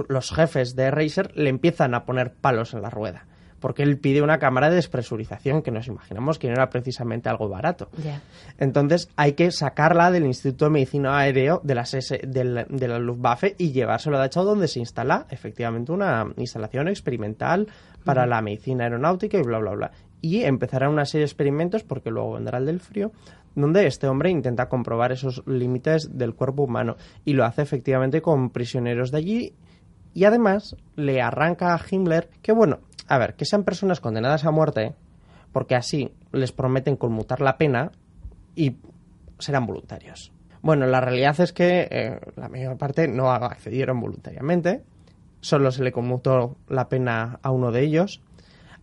los 0.08 0.30
jefes 0.30 0.74
de 0.74 0.90
Reiser 0.90 1.36
le 1.36 1.50
empiezan 1.50 1.92
a 1.92 2.06
poner 2.06 2.32
palos 2.32 2.72
en 2.72 2.80
la 2.80 2.88
rueda, 2.88 3.27
porque 3.60 3.82
él 3.82 3.98
pide 3.98 4.22
una 4.22 4.38
cámara 4.38 4.70
de 4.70 4.76
despresurización 4.76 5.62
que 5.62 5.70
nos 5.70 5.86
imaginamos 5.86 6.38
que 6.38 6.48
no 6.48 6.54
era 6.54 6.70
precisamente 6.70 7.28
algo 7.28 7.48
barato. 7.48 7.88
Entonces 8.58 9.08
hay 9.16 9.32
que 9.32 9.50
sacarla 9.50 10.10
del 10.10 10.26
Instituto 10.26 10.66
de 10.66 10.70
Medicina 10.72 11.18
Aéreo 11.18 11.60
de, 11.64 11.74
las 11.74 11.92
de, 11.92 12.44
la, 12.44 12.98
Luftwaffe 12.98 13.54
y 13.58 13.72
llevárselo 13.72 14.16
a 14.16 14.20
Dachau 14.20 14.44
donde 14.44 14.68
se 14.68 14.80
instala 14.80 15.26
efectivamente 15.30 15.92
una 15.92 16.26
instalación 16.36 16.88
experimental 16.88 17.68
para 18.04 18.26
la 18.26 18.40
medicina 18.40 18.84
aeronáutica 18.84 19.38
y 19.38 19.42
bla, 19.42 19.58
bla, 19.58 19.72
bla. 19.72 19.90
Y 20.20 20.42
empezará 20.42 20.88
una 20.88 21.04
serie 21.04 21.22
de 21.22 21.26
experimentos, 21.26 21.84
porque 21.84 22.10
luego 22.10 22.32
vendrá 22.32 22.58
el 22.58 22.66
del 22.66 22.80
frío, 22.80 23.12
donde 23.54 23.86
este 23.86 24.08
hombre 24.08 24.30
intenta 24.30 24.68
comprobar 24.68 25.12
esos 25.12 25.42
límites 25.46 26.16
del 26.16 26.34
cuerpo 26.34 26.62
humano 26.62 26.96
y 27.24 27.34
lo 27.34 27.44
hace 27.44 27.62
efectivamente 27.62 28.22
con 28.22 28.50
prisioneros 28.50 29.10
de 29.10 29.18
allí 29.18 29.54
y 30.14 30.24
además 30.24 30.76
le 30.96 31.20
arranca 31.22 31.74
a 31.74 31.80
Himmler 31.88 32.28
que, 32.42 32.52
bueno, 32.52 32.80
a 33.08 33.18
ver, 33.18 33.34
que 33.34 33.44
sean 33.44 33.64
personas 33.64 34.00
condenadas 34.00 34.44
a 34.44 34.50
muerte, 34.50 34.94
porque 35.52 35.74
así 35.74 36.12
les 36.32 36.52
prometen 36.52 36.96
conmutar 36.96 37.40
la 37.40 37.56
pena 37.56 37.90
y 38.54 38.76
serán 39.38 39.66
voluntarios. 39.66 40.32
Bueno, 40.60 40.86
la 40.86 41.00
realidad 41.00 41.38
es 41.40 41.52
que 41.52 41.88
eh, 41.90 42.20
la 42.36 42.48
mayor 42.48 42.76
parte 42.76 43.08
no 43.08 43.30
accedieron 43.30 44.00
voluntariamente, 44.00 44.82
solo 45.40 45.70
se 45.70 45.84
le 45.84 45.92
conmutó 45.92 46.56
la 46.68 46.88
pena 46.88 47.38
a 47.42 47.50
uno 47.50 47.70
de 47.70 47.82
ellos, 47.82 48.20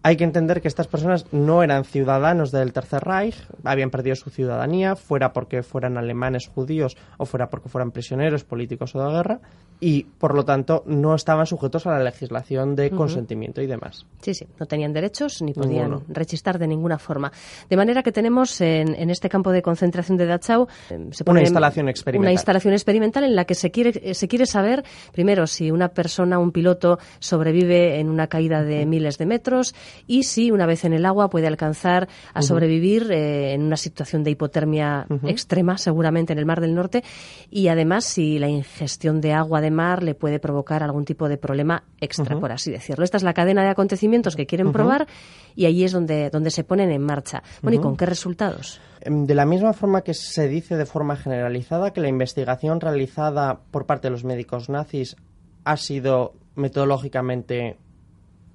Hay 0.06 0.18
que 0.18 0.24
entender 0.24 0.62
que 0.62 0.68
estas 0.68 0.86
personas 0.86 1.26
no 1.32 1.64
eran 1.64 1.84
ciudadanos 1.84 2.52
del 2.52 2.74
Tercer 2.74 3.04
Reich, 3.04 3.36
habían 3.64 3.90
perdido 3.90 4.16
su 4.16 4.30
ciudadanía, 4.30 4.96
fuera 4.96 5.34
porque 5.34 5.64
fueran 5.64 5.98
alemanes 5.98 6.46
judíos 6.46 6.96
o 7.18 7.26
fuera 7.26 7.50
porque 7.50 7.70
fueran 7.70 7.90
prisioneros 7.90 8.44
políticos 8.44 8.94
o 8.94 9.04
de 9.04 9.12
guerra, 9.12 9.40
y 9.80 10.04
por 10.04 10.36
lo 10.36 10.46
tanto 10.46 10.84
no 10.86 11.16
estaban 11.16 11.48
sujetos 11.48 11.88
a 11.88 11.92
la 11.92 12.04
legislación 12.04 12.76
de 12.76 12.92
consentimiento 12.92 13.64
y 13.64 13.66
demás. 13.66 14.06
Sí, 14.22 14.36
sí, 14.36 14.48
no 14.60 14.68
tenían 14.68 14.94
derechos 14.94 15.42
ni 15.42 15.54
podían 15.54 16.04
rechistar 16.08 16.60
de 16.60 16.68
ninguna 16.68 17.00
forma. 17.00 17.32
De 17.68 17.76
manera 17.76 18.04
que 18.04 18.12
tenemos 18.12 18.62
en, 18.62 19.10
este 19.10 19.28
campo 19.28 19.52
de 19.52 19.64
concentración 19.64 20.20
de 20.20 20.28
Dachau 20.28 20.68
eh, 20.92 21.08
se 21.12 21.24
pone 21.24 21.40
una 21.40 21.48
instalación 21.48 21.90
experimental. 21.90 22.26
Una 22.28 22.32
instalación 22.32 22.74
experimental 22.74 23.24
en 23.24 23.36
la 23.36 23.46
que 23.46 23.56
se 23.56 23.72
quiere, 23.72 24.14
se 24.14 24.28
quiere 24.28 24.46
saber, 24.46 24.84
primero, 25.12 25.48
si 25.48 25.72
una 25.72 25.90
persona, 25.90 26.38
un 26.38 26.52
piloto, 26.52 27.00
sobrevive 27.18 28.00
en 28.00 28.10
una 28.10 28.28
caída 28.28 28.64
de 28.64 28.86
miles 28.86 29.18
de 29.18 29.26
metros, 29.26 29.74
y 30.08 30.24
si 30.24 30.52
una 30.52 30.66
vez 30.66 30.86
en 30.86 30.94
el 30.94 31.06
agua 31.06 31.30
puede 31.30 31.48
alcanzar 31.48 32.08
a 32.34 32.42
sobrevivir 32.42 33.12
eh, 33.12 33.54
en 33.54 33.64
una 33.64 33.78
situación 33.78 34.24
de 34.24 34.32
hipotermia 34.32 35.06
extrema, 35.26 35.78
seguramente 35.78 36.34
en 36.34 36.40
el 36.40 36.46
Mar 36.46 36.62
del 36.62 36.76
Norte, 36.76 37.04
y 37.50 37.68
además 37.68 38.06
si 38.06 38.40
la 38.40 38.48
ingestión 38.48 39.22
de 39.22 39.34
agua 39.34 39.62
de 39.62 39.72
mar 39.72 40.04
le 40.04 40.16
puede 40.16 40.40
provocar 40.40 40.84
algún 40.84 41.06
tipo 41.06 41.30
de 41.30 41.38
problema 41.38 41.84
extra, 42.00 42.40
por 42.40 42.52
así 42.52 42.72
decirlo. 42.72 43.04
Esta 43.04 43.18
es 43.18 43.24
la 43.24 43.34
cadena 43.34 43.64
de 43.64 43.70
acontecimientos 43.70 44.36
que 44.36 44.46
quieren 44.46 44.72
probar 44.72 45.08
y 45.56 45.66
ahí 45.66 45.84
es 45.84 45.92
donde, 45.92 46.30
donde 46.30 46.52
se 46.52 46.64
ponen 46.64 46.92
en 46.92 47.02
marcha. 47.02 47.44
Bueno, 47.62 47.80
¿y 47.80 47.82
con 47.82 47.96
qué 47.96 48.06
resultados? 48.06 48.80
Em, 49.02 49.26
de 49.26 49.36
la 49.36 49.46
misma 49.46 49.74
forma 49.74 50.02
que 50.02 50.14
se 50.14 50.48
dice 50.48 50.76
de 50.76 50.86
forma 50.86 51.16
generalizada 51.16 51.92
que 51.92 52.02
la 52.02 52.08
investigación 52.08 52.82
realizada 52.82 53.60
por 53.72 53.86
parte 53.86 54.08
de 54.08 54.12
los 54.12 54.24
médicos 54.24 54.70
nazis 54.70 55.16
ha 55.64 55.78
sido 55.78 56.34
metodológicamente 56.56 57.78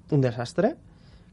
un 0.09 0.21
desastre, 0.21 0.75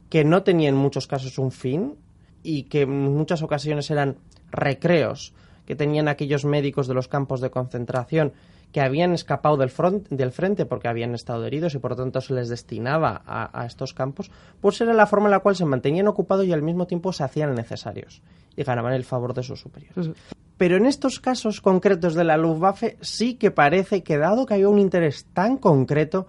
que 0.09 0.23
no 0.23 0.43
tenía 0.43 0.69
en 0.69 0.75
muchos 0.75 1.07
casos 1.07 1.37
un 1.37 1.51
fin 1.51 1.95
y 2.43 2.63
que 2.63 2.81
en 2.81 3.13
muchas 3.13 3.41
ocasiones 3.41 3.89
eran 3.91 4.17
recreos 4.51 5.33
que 5.65 5.75
tenían 5.75 6.07
aquellos 6.07 6.45
médicos 6.45 6.87
de 6.87 6.95
los 6.95 7.07
campos 7.07 7.41
de 7.41 7.51
concentración 7.51 8.33
que 8.71 8.81
habían 8.81 9.13
escapado 9.13 9.57
del, 9.57 9.71
del 10.09 10.31
frente 10.31 10.65
porque 10.65 10.87
habían 10.87 11.15
estado 11.15 11.45
heridos 11.45 11.73
y 11.75 11.79
por 11.79 11.91
lo 11.91 11.97
tanto 11.97 12.21
se 12.21 12.33
les 12.33 12.49
destinaba 12.49 13.21
a, 13.25 13.65
estos 13.65 13.93
campos, 13.93 14.31
pues 14.61 14.79
era 14.81 14.93
la 14.93 15.07
forma 15.07 15.27
en 15.27 15.31
la 15.31 15.39
cual 15.39 15.55
se 15.55 15.65
mantenían 15.65 16.07
ocupados 16.07 16.45
y 16.45 16.53
al 16.53 16.61
mismo 16.61 16.87
tiempo 16.87 17.11
se 17.13 17.23
hacían 17.23 17.55
necesarios 17.55 18.21
y 18.55 18.63
ganaban 18.63 18.93
el 18.93 19.05
favor 19.05 19.33
de 19.33 19.43
sus 19.43 19.59
superiores. 19.59 20.11
Pero 20.57 20.77
en 20.77 20.85
estos 20.85 21.19
casos 21.19 21.61
concretos 21.61 22.15
de 22.15 22.23
la 22.23 22.37
Luftwaffe 22.37 22.97
sí 23.01 23.35
que 23.35 23.49
parece 23.49 24.03
que 24.03 24.17
dado 24.17 24.45
que 24.45 24.55
había 24.55 24.69
un 24.69 24.79
interés 24.79 25.25
tan 25.33 25.57
concreto, 25.57 26.27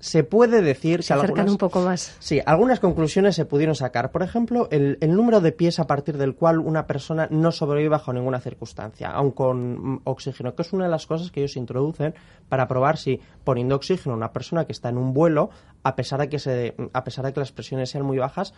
se 0.00 0.22
puede 0.22 0.62
decir 0.62 1.02
se 1.02 1.14
que 1.14 1.20
algunas, 1.20 1.50
un 1.50 1.58
poco 1.58 1.80
más. 1.80 2.16
Sí, 2.20 2.40
algunas 2.46 2.80
conclusiones 2.80 3.34
se 3.34 3.44
pudieron 3.44 3.74
sacar. 3.74 4.10
Por 4.12 4.22
ejemplo, 4.22 4.68
el, 4.70 4.98
número 5.00 5.40
de 5.40 5.52
pies 5.52 5.80
a 5.80 5.86
partir 5.86 6.16
del 6.18 6.34
cual 6.34 6.58
una 6.58 6.86
persona 6.86 7.26
no 7.30 7.50
sobrevive 7.50 7.88
bajo 7.88 8.12
ninguna 8.12 8.40
circunstancia, 8.40 9.10
aun 9.10 9.32
con 9.32 10.00
oxígeno, 10.04 10.54
que 10.54 10.62
es 10.62 10.72
una 10.72 10.84
de 10.84 10.90
las 10.90 11.06
cosas 11.06 11.30
que 11.30 11.40
ellos 11.40 11.56
introducen 11.56 12.14
para 12.48 12.68
probar 12.68 12.96
si 12.96 13.20
poniendo 13.44 13.74
oxígeno 13.74 14.14
a 14.14 14.16
una 14.16 14.32
persona 14.32 14.64
que 14.64 14.72
está 14.72 14.88
en 14.88 14.98
un 14.98 15.12
vuelo, 15.12 15.50
a 15.82 15.96
pesar 15.96 16.20
de 16.20 16.28
que 16.28 16.38
se, 16.38 16.74
a 16.92 17.04
pesar 17.04 17.24
de 17.24 17.32
que 17.32 17.40
las 17.40 17.52
presiones 17.52 17.90
sean 17.90 18.04
muy 18.04 18.18
bajas, 18.18 18.54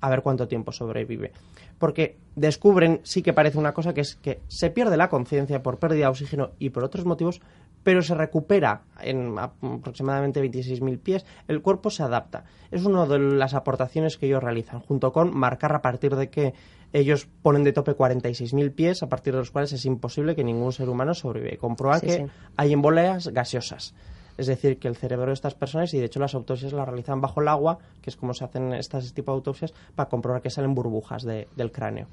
a 0.00 0.10
ver 0.10 0.22
cuánto 0.22 0.46
tiempo 0.46 0.70
sobrevive. 0.70 1.32
Porque 1.78 2.18
descubren, 2.36 3.00
sí 3.04 3.22
que 3.22 3.32
parece 3.32 3.58
una 3.58 3.72
cosa 3.72 3.94
que 3.94 4.02
es 4.02 4.16
que 4.16 4.42
se 4.48 4.70
pierde 4.70 4.96
la 4.96 5.08
conciencia 5.08 5.62
por 5.62 5.78
pérdida 5.78 6.04
de 6.04 6.10
oxígeno 6.10 6.50
y 6.58 6.70
por 6.70 6.84
otros 6.84 7.04
motivos, 7.04 7.40
pero 7.84 8.02
se 8.02 8.14
recupera 8.14 8.82
en 9.00 9.38
aproximadamente 9.38 10.42
26.000 10.42 10.98
pies, 10.98 11.26
el 11.46 11.62
cuerpo 11.62 11.90
se 11.90 12.02
adapta. 12.02 12.44
Es 12.70 12.84
una 12.84 13.06
de 13.06 13.18
las 13.18 13.54
aportaciones 13.54 14.16
que 14.16 14.26
ellos 14.26 14.42
realizan, 14.42 14.80
junto 14.80 15.12
con 15.12 15.36
marcar 15.36 15.72
a 15.74 15.82
partir 15.82 16.16
de 16.16 16.30
que 16.30 16.54
ellos 16.92 17.28
ponen 17.42 17.62
de 17.62 17.72
tope 17.72 17.96
46.000 17.96 18.74
pies, 18.74 19.02
a 19.02 19.08
partir 19.08 19.34
de 19.34 19.40
los 19.40 19.50
cuales 19.50 19.72
es 19.72 19.84
imposible 19.84 20.34
que 20.34 20.42
ningún 20.42 20.72
ser 20.72 20.88
humano 20.88 21.14
sobrevive. 21.14 21.58
Comprobar 21.58 22.00
que 22.00 22.26
hay 22.56 22.72
emboleas 22.72 23.28
gaseosas. 23.28 23.94
Es 24.36 24.48
decir, 24.48 24.78
que 24.78 24.88
el 24.88 24.96
cerebro 24.96 25.26
de 25.26 25.34
estas 25.34 25.54
personas, 25.54 25.94
y 25.94 25.98
de 25.98 26.06
hecho 26.06 26.18
las 26.18 26.34
autopsias 26.34 26.72
las 26.72 26.86
realizan 26.86 27.20
bajo 27.20 27.40
el 27.40 27.48
agua, 27.48 27.78
que 28.00 28.10
es 28.10 28.16
como 28.16 28.34
se 28.34 28.44
hacen 28.44 28.72
estas 28.72 29.12
tipo 29.12 29.30
de 29.30 29.36
autopsias, 29.36 29.72
para 29.94 30.08
comprobar 30.08 30.42
que 30.42 30.50
salen 30.50 30.74
burbujas 30.74 31.22
del 31.24 31.72
cráneo. 31.72 32.08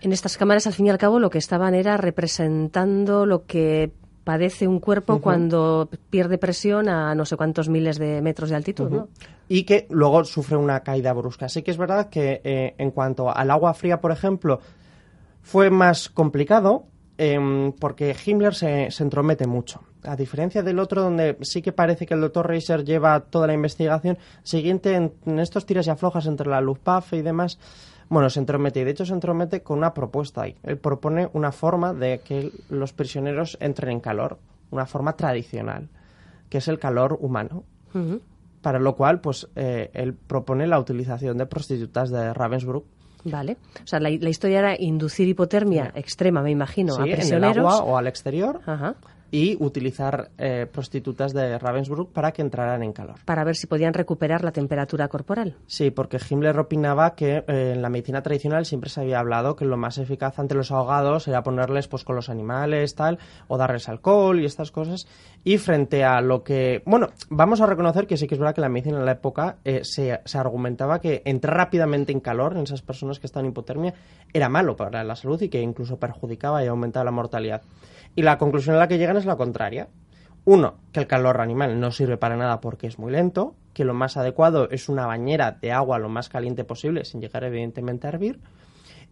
En 0.00 0.12
estas 0.12 0.36
cámaras, 0.36 0.66
al 0.66 0.72
fin 0.72 0.86
y 0.86 0.90
al 0.90 0.98
cabo, 0.98 1.18
lo 1.18 1.30
que 1.30 1.38
estaban 1.38 1.74
era 1.74 1.96
representando 1.96 3.26
lo 3.26 3.44
que 3.44 3.92
padece 4.24 4.68
un 4.68 4.78
cuerpo 4.78 5.20
cuando 5.20 5.88
pierde 6.10 6.38
presión 6.38 6.88
a 6.88 7.14
no 7.14 7.24
sé 7.24 7.36
cuántos 7.36 7.68
miles 7.68 7.98
de 7.98 8.22
metros 8.22 8.50
de 8.50 8.56
altitud, 8.56 8.90
¿no? 8.90 9.08
Y 9.48 9.64
que 9.64 9.86
luego 9.90 10.24
sufre 10.24 10.56
una 10.56 10.80
caída 10.80 11.12
brusca. 11.12 11.48
Sí 11.48 11.62
que 11.62 11.70
es 11.70 11.76
verdad 11.76 12.08
que 12.08 12.40
eh, 12.44 12.74
en 12.78 12.90
cuanto 12.90 13.34
al 13.34 13.50
agua 13.50 13.74
fría, 13.74 14.00
por 14.00 14.12
ejemplo, 14.12 14.60
fue 15.42 15.70
más 15.70 16.08
complicado 16.08 16.86
em, 17.18 17.72
porque 17.72 18.14
Himmler 18.24 18.54
se, 18.54 18.88
entromete 18.98 19.46
mucho. 19.46 19.82
A 20.04 20.16
diferencia 20.16 20.62
del 20.62 20.78
otro, 20.78 21.02
donde 21.02 21.36
sí 21.42 21.62
que 21.62 21.72
parece 21.72 22.06
que 22.06 22.14
el 22.14 22.20
doctor 22.20 22.46
Reiser 22.46 22.84
lleva 22.84 23.20
toda 23.20 23.46
la 23.46 23.54
investigación, 23.54 24.18
siguiente 24.42 24.94
en, 24.94 25.12
en 25.26 25.38
estos 25.38 25.64
tiras 25.64 25.86
y 25.86 25.90
aflojas 25.90 26.26
entre 26.26 26.48
la 26.48 26.60
Luftwaffe 26.60 27.16
y 27.16 27.22
demás, 27.22 27.58
bueno, 28.12 28.28
se 28.28 28.40
entromete 28.40 28.80
y 28.80 28.84
de 28.84 28.90
hecho 28.90 29.06
se 29.06 29.14
entromete 29.14 29.62
con 29.62 29.78
una 29.78 29.94
propuesta 29.94 30.42
ahí. 30.42 30.54
Él 30.64 30.76
propone 30.76 31.30
una 31.32 31.50
forma 31.50 31.94
de 31.94 32.20
que 32.20 32.52
los 32.68 32.92
prisioneros 32.92 33.56
entren 33.58 33.90
en 33.90 34.00
calor, 34.00 34.38
una 34.70 34.84
forma 34.84 35.16
tradicional, 35.16 35.88
que 36.50 36.58
es 36.58 36.68
el 36.68 36.78
calor 36.78 37.16
humano. 37.22 37.64
Para 38.60 38.78
lo 38.78 38.96
cual, 38.96 39.22
pues, 39.22 39.48
eh, 39.56 39.90
él 39.94 40.12
propone 40.12 40.66
la 40.66 40.78
utilización 40.78 41.38
de 41.38 41.46
prostitutas 41.46 42.10
de 42.10 42.34
Ravensbrück. 42.34 42.84
Vale. 43.24 43.56
O 43.82 43.86
sea, 43.86 44.00
la, 44.00 44.10
historia 44.10 44.58
era 44.58 44.76
inducir 44.78 45.28
hipotermia 45.28 45.92
extrema, 45.94 46.42
me 46.42 46.50
imagino, 46.50 46.94
a 46.94 47.04
prisioneros. 47.04 47.56
en 47.56 47.62
el 47.62 47.68
agua 47.68 47.82
o 47.84 47.96
al 47.96 48.06
exterior. 48.06 48.60
Ajá 48.66 48.96
y 49.32 49.56
utilizar 49.58 50.30
eh, 50.36 50.66
prostitutas 50.70 51.32
de 51.32 51.58
Ravensbrück 51.58 52.12
para 52.12 52.32
que 52.32 52.42
entraran 52.42 52.82
en 52.82 52.92
calor. 52.92 53.16
Para 53.24 53.44
ver 53.44 53.56
si 53.56 53.66
podían 53.66 53.94
recuperar 53.94 54.44
la 54.44 54.52
temperatura 54.52 55.08
corporal. 55.08 55.56
Sí, 55.66 55.90
porque 55.90 56.18
Himmler 56.18 56.58
opinaba 56.58 57.14
que 57.14 57.38
eh, 57.48 57.72
en 57.74 57.80
la 57.80 57.88
medicina 57.88 58.22
tradicional 58.22 58.66
siempre 58.66 58.90
se 58.90 59.00
había 59.00 59.18
hablado 59.18 59.56
que 59.56 59.64
lo 59.64 59.78
más 59.78 59.96
eficaz 59.96 60.38
ante 60.38 60.54
los 60.54 60.70
ahogados 60.70 61.26
era 61.28 61.42
ponerles 61.42 61.88
pues 61.88 62.04
con 62.04 62.14
los 62.14 62.28
animales, 62.28 62.94
tal, 62.94 63.18
o 63.48 63.56
darles 63.56 63.88
alcohol 63.88 64.38
y 64.38 64.44
estas 64.44 64.70
cosas. 64.70 65.08
Y 65.44 65.56
frente 65.56 66.04
a 66.04 66.20
lo 66.20 66.44
que... 66.44 66.82
Bueno, 66.84 67.08
vamos 67.30 67.62
a 67.62 67.66
reconocer 67.66 68.06
que 68.06 68.18
sí 68.18 68.26
que 68.26 68.34
es 68.34 68.38
verdad 68.38 68.54
que 68.54 68.60
la 68.60 68.68
medicina 68.68 68.98
en 68.98 69.06
la 69.06 69.12
época 69.12 69.56
eh, 69.64 69.80
se, 69.82 70.20
se 70.26 70.38
argumentaba 70.38 71.00
que 71.00 71.22
entrar 71.24 71.56
rápidamente 71.56 72.12
en 72.12 72.20
calor 72.20 72.54
en 72.54 72.64
esas 72.64 72.82
personas 72.82 73.18
que 73.18 73.26
están 73.26 73.46
en 73.46 73.52
hipotermia 73.52 73.94
era 74.34 74.50
malo 74.50 74.76
para 74.76 75.02
la 75.04 75.16
salud 75.16 75.40
y 75.40 75.48
que 75.48 75.62
incluso 75.62 75.98
perjudicaba 75.98 76.62
y 76.62 76.66
aumentaba 76.66 77.06
la 77.06 77.10
mortalidad. 77.12 77.62
Y 78.14 78.22
la 78.22 78.36
conclusión 78.36 78.76
a 78.76 78.78
la 78.78 78.88
que 78.88 78.98
llegan 78.98 79.16
es 79.16 79.21
la 79.24 79.36
contraria. 79.36 79.88
Uno, 80.44 80.74
que 80.92 81.00
el 81.00 81.06
calor 81.06 81.40
animal 81.40 81.78
no 81.78 81.92
sirve 81.92 82.16
para 82.16 82.36
nada 82.36 82.60
porque 82.60 82.88
es 82.88 82.98
muy 82.98 83.12
lento, 83.12 83.54
que 83.74 83.84
lo 83.84 83.94
más 83.94 84.16
adecuado 84.16 84.68
es 84.70 84.88
una 84.88 85.06
bañera 85.06 85.52
de 85.52 85.72
agua 85.72 85.98
lo 85.98 86.08
más 86.08 86.28
caliente 86.28 86.64
posible, 86.64 87.04
sin 87.04 87.20
llegar 87.20 87.44
evidentemente 87.44 88.06
a 88.06 88.10
hervir, 88.10 88.40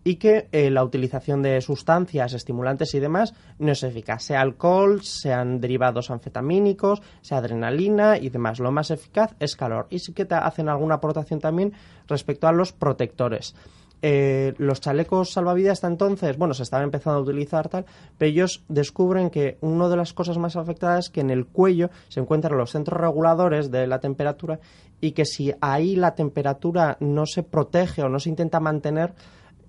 y 0.02 0.16
que 0.16 0.48
eh, 0.52 0.70
la 0.70 0.82
utilización 0.82 1.42
de 1.42 1.60
sustancias 1.60 2.32
estimulantes 2.32 2.94
y 2.94 3.00
demás 3.00 3.34
no 3.58 3.72
es 3.72 3.82
eficaz, 3.82 4.22
sea 4.22 4.40
alcohol, 4.40 5.02
sean 5.02 5.60
derivados 5.60 6.10
anfetamínicos, 6.10 7.02
sea 7.20 7.38
adrenalina 7.38 8.16
y 8.18 8.30
demás. 8.30 8.60
Lo 8.60 8.72
más 8.72 8.90
eficaz 8.90 9.34
es 9.40 9.56
calor. 9.56 9.86
Y 9.90 9.98
sí 9.98 10.12
que 10.12 10.24
te 10.24 10.34
hacen 10.34 10.68
alguna 10.68 10.96
aportación 10.96 11.40
también 11.40 11.74
respecto 12.08 12.48
a 12.48 12.52
los 12.52 12.72
protectores. 12.72 13.54
Eh, 14.02 14.54
los 14.56 14.80
chalecos 14.80 15.32
salvavidas 15.32 15.72
hasta 15.72 15.86
entonces, 15.86 16.38
bueno, 16.38 16.54
se 16.54 16.62
estaban 16.62 16.84
empezando 16.84 17.18
a 17.18 17.22
utilizar 17.22 17.68
tal, 17.68 17.84
pero 18.16 18.30
ellos 18.30 18.64
descubren 18.68 19.28
que 19.28 19.58
una 19.60 19.88
de 19.88 19.96
las 19.96 20.14
cosas 20.14 20.38
más 20.38 20.56
afectadas 20.56 21.06
es 21.06 21.10
que 21.10 21.20
en 21.20 21.30
el 21.30 21.46
cuello 21.46 21.90
se 22.08 22.20
encuentran 22.20 22.56
los 22.56 22.70
centros 22.70 22.98
reguladores 22.98 23.70
de 23.70 23.86
la 23.86 24.00
temperatura 24.00 24.58
y 25.00 25.12
que 25.12 25.24
si 25.24 25.52
ahí 25.60 25.96
la 25.96 26.14
temperatura 26.14 26.96
no 27.00 27.26
se 27.26 27.42
protege 27.42 28.02
o 28.02 28.08
no 28.08 28.18
se 28.18 28.30
intenta 28.30 28.58
mantener, 28.58 29.14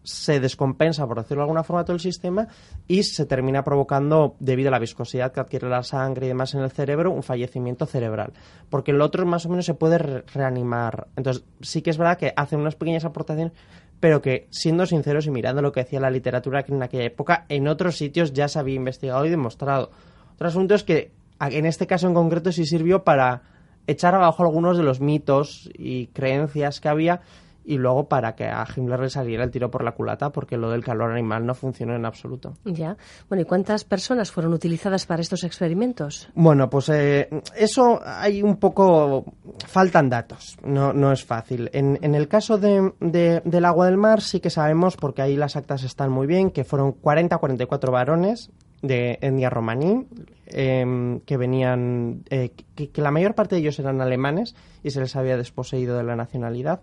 se 0.04 0.40
descompensa, 0.40 1.06
por 1.08 1.18
decirlo 1.18 1.42
de 1.42 1.44
alguna 1.44 1.64
forma, 1.64 1.84
todo 1.84 1.96
el 1.96 2.00
sistema 2.00 2.48
y 2.88 3.04
se 3.04 3.26
termina 3.26 3.64
provocando, 3.64 4.36
debido 4.40 4.70
a 4.70 4.72
la 4.72 4.80
viscosidad 4.80 5.32
que 5.32 5.40
adquiere 5.40 5.70
la 5.70 5.84
sangre 5.84 6.26
y 6.26 6.30
demás 6.30 6.54
en 6.54 6.62
el 6.62 6.72
cerebro, 6.72 7.12
un 7.12 7.24
fallecimiento 7.24 7.86
cerebral. 7.86 8.34
Porque 8.70 8.92
el 8.92 9.02
otro 9.02 9.26
más 9.26 9.46
o 9.46 9.50
menos 9.50 9.66
se 9.66 9.74
puede 9.74 9.98
reanimar. 9.98 11.08
Entonces, 11.16 11.44
sí 11.62 11.82
que 11.82 11.92
es 11.92 11.98
verdad 11.98 12.18
que 12.18 12.34
hacen 12.36 12.60
unas 12.60 12.76
pequeñas 12.76 13.06
aportaciones, 13.06 13.54
pero 14.02 14.22
que, 14.22 14.48
siendo 14.50 14.86
sinceros 14.86 15.28
y 15.28 15.32
mirando 15.32 15.62
lo 15.62 15.72
que 15.72 15.84
decía 15.84 16.00
la 16.02 16.10
literatura 16.10 16.66
en 16.68 16.84
aquella 16.84 17.06
época, 17.06 17.46
en 17.48 17.68
otros 17.68 17.98
sitios 17.98 18.34
ya 18.34 18.48
se 18.48 18.60
había 18.60 18.76
investigado 18.76 19.26
y 19.26 19.30
demostrado. 19.30 19.92
Otro 20.34 20.48
asunto 20.48 20.74
es 20.74 20.84
que, 20.84 21.12
en 21.40 21.66
este 21.68 21.86
caso 21.88 22.08
en 22.08 22.16
concreto, 22.16 22.52
sí 22.52 22.66
sirvió 22.66 23.04
para 23.04 23.44
echar 23.86 24.16
abajo 24.16 24.44
algunos 24.44 24.76
de 24.76 24.84
los 24.84 25.02
mitos 25.02 25.70
y 25.78 26.08
creencias 26.08 26.82
que 26.82 26.90
había 26.90 27.22
y 27.64 27.78
luego 27.78 28.08
para 28.08 28.36
que 28.36 28.46
a 28.46 28.66
Himmler 28.76 29.00
le 29.02 29.10
saliera 29.10 29.44
el 29.44 29.52
tiro 29.52 29.70
por 29.70 29.84
la 29.84 29.92
culata 29.92 30.32
porque 30.32 30.58
lo 30.58 30.70
del 30.72 30.84
calor 30.84 31.12
animal 31.12 31.46
no 31.46 31.54
funcionó 31.54 31.96
en 31.96 32.06
absoluto. 32.06 32.54
Ya. 32.66 32.98
Bueno, 33.30 33.44
¿y 33.44 33.46
cuántas 33.46 33.84
personas 33.84 34.32
fueron 34.32 34.54
utilizadas 34.54 35.06
para 35.06 35.22
estos 35.22 35.44
experimentos? 35.44 36.30
Bueno, 36.34 36.70
pues 36.70 36.90
eh, 36.90 37.30
eso 37.56 38.02
hay 38.04 38.42
un 38.42 38.58
poco... 38.58 39.26
faltan 39.68 40.10
datos, 40.10 40.58
no, 40.64 40.92
no 40.94 41.12
es 41.12 41.24
fácil. 41.24 41.70
En, 41.74 42.00
en 42.02 42.16
el 42.16 42.28
caso 42.28 42.58
de, 42.58 42.94
de- 43.00 43.42
del 43.46 43.66
agua 43.66 43.86
del 43.86 43.98
mar 43.98 44.22
sí 44.22 44.40
que 44.40 44.50
sabemos, 44.50 44.98
porque 44.98 45.22
ahí 45.22 45.36
las 45.38 45.56
actas 45.56 45.84
están 45.84 46.12
muy 46.12 46.26
bien, 46.28 46.50
que 46.52 46.64
fueron 46.64 46.94
40-44 47.00 47.92
varones 47.92 48.50
de 48.82 49.20
etnia 49.22 49.52
romaní, 49.52 50.08
em, 50.48 51.20
que 51.20 51.38
venían, 51.38 52.24
eh, 52.32 52.52
que, 52.76 52.90
que 52.90 53.02
la 53.02 53.12
mayor 53.12 53.36
parte 53.36 53.56
de 53.56 53.62
ellos 53.62 53.78
eran 53.80 54.02
alemanes 54.02 54.56
y 54.84 54.90
se 54.90 55.00
les 55.00 55.16
había 55.16 55.38
desposeído 55.38 55.96
de 55.98 56.04
la 56.04 56.16
nacionalidad. 56.16 56.82